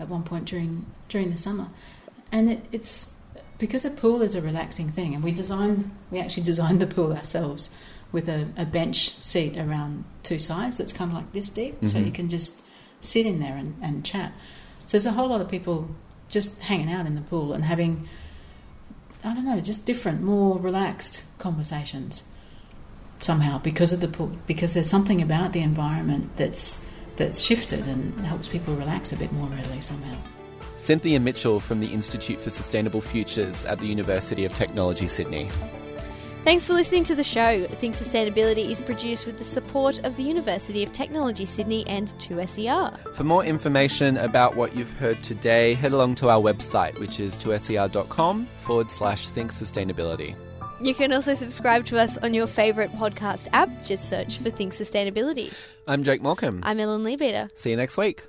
at 0.00 0.08
one 0.08 0.22
point 0.22 0.46
during 0.46 0.86
during 1.08 1.30
the 1.30 1.36
summer, 1.36 1.68
and 2.30 2.50
it, 2.50 2.64
it's 2.72 3.12
because 3.58 3.84
a 3.84 3.90
pool 3.90 4.22
is 4.22 4.34
a 4.34 4.40
relaxing 4.40 4.88
thing, 4.88 5.14
and 5.14 5.22
we 5.22 5.32
designed 5.32 5.90
we 6.10 6.18
actually 6.18 6.42
designed 6.42 6.80
the 6.80 6.86
pool 6.86 7.12
ourselves 7.12 7.70
with 8.10 8.28
a, 8.28 8.48
a 8.56 8.66
bench 8.66 9.14
seat 9.22 9.56
around 9.56 10.04
two 10.22 10.38
sides 10.38 10.76
that's 10.78 10.92
kind 10.92 11.10
of 11.10 11.16
like 11.16 11.32
this 11.32 11.48
deep, 11.48 11.76
so 11.80 11.96
mm-hmm. 11.96 12.06
you 12.06 12.12
can 12.12 12.28
just 12.28 12.62
sit 13.00 13.24
in 13.24 13.40
there 13.40 13.56
and, 13.56 13.74
and 13.82 14.04
chat. 14.04 14.34
So 14.86 14.98
there's 14.98 15.06
a 15.06 15.12
whole 15.12 15.28
lot 15.28 15.40
of 15.40 15.48
people 15.48 15.88
just 16.28 16.60
hanging 16.62 16.90
out 16.90 17.06
in 17.06 17.14
the 17.14 17.20
pool 17.22 17.52
and 17.52 17.64
having 17.64 18.08
I 19.24 19.34
don't 19.34 19.44
know, 19.44 19.60
just 19.60 19.86
different, 19.86 20.20
more 20.22 20.58
relaxed 20.58 21.22
conversations 21.38 22.24
somehow 23.24 23.58
because 23.58 23.92
of 23.92 24.00
the 24.00 24.08
because 24.46 24.74
there's 24.74 24.88
something 24.88 25.22
about 25.22 25.52
the 25.52 25.60
environment 25.60 26.36
that's 26.36 26.88
that's 27.16 27.40
shifted 27.40 27.86
and 27.86 28.18
helps 28.20 28.48
people 28.48 28.74
relax 28.74 29.12
a 29.12 29.16
bit 29.16 29.32
more 29.32 29.48
readily 29.48 29.80
somehow. 29.80 30.16
Cynthia 30.76 31.20
Mitchell 31.20 31.60
from 31.60 31.80
the 31.80 31.86
Institute 31.86 32.40
for 32.40 32.50
Sustainable 32.50 33.00
Futures 33.00 33.64
at 33.64 33.78
the 33.78 33.86
University 33.86 34.44
of 34.44 34.52
Technology, 34.52 35.06
Sydney. 35.06 35.48
Thanks 36.44 36.66
for 36.66 36.72
listening 36.72 37.04
to 37.04 37.14
the 37.14 37.22
show. 37.22 37.64
Think 37.68 37.94
Sustainability 37.94 38.68
is 38.68 38.80
produced 38.80 39.26
with 39.26 39.38
the 39.38 39.44
support 39.44 40.00
of 40.00 40.16
the 40.16 40.24
University 40.24 40.82
of 40.82 40.90
Technology 40.90 41.44
Sydney 41.44 41.86
and 41.86 42.08
2SER. 42.18 43.14
For 43.14 43.22
more 43.22 43.44
information 43.44 44.16
about 44.16 44.56
what 44.56 44.74
you've 44.74 44.90
heard 44.94 45.22
today, 45.22 45.74
head 45.74 45.92
along 45.92 46.16
to 46.16 46.30
our 46.30 46.42
website, 46.42 46.98
which 46.98 47.20
is 47.20 47.38
2ser.com 47.38 48.48
forward 48.62 48.90
slash 48.90 49.30
think 49.30 49.52
sustainability. 49.52 50.34
You 50.82 50.94
can 50.94 51.12
also 51.12 51.34
subscribe 51.34 51.86
to 51.86 51.98
us 51.98 52.18
on 52.18 52.34
your 52.34 52.48
favourite 52.48 52.92
podcast 52.92 53.46
app. 53.52 53.70
Just 53.84 54.08
search 54.08 54.38
for 54.38 54.50
Think 54.50 54.72
Sustainability. 54.72 55.52
I'm 55.86 56.02
Jake 56.02 56.22
Malcolm. 56.22 56.60
I'm 56.64 56.80
Ellen 56.80 57.04
Leadbeater. 57.04 57.50
See 57.54 57.70
you 57.70 57.76
next 57.76 57.96
week. 57.96 58.24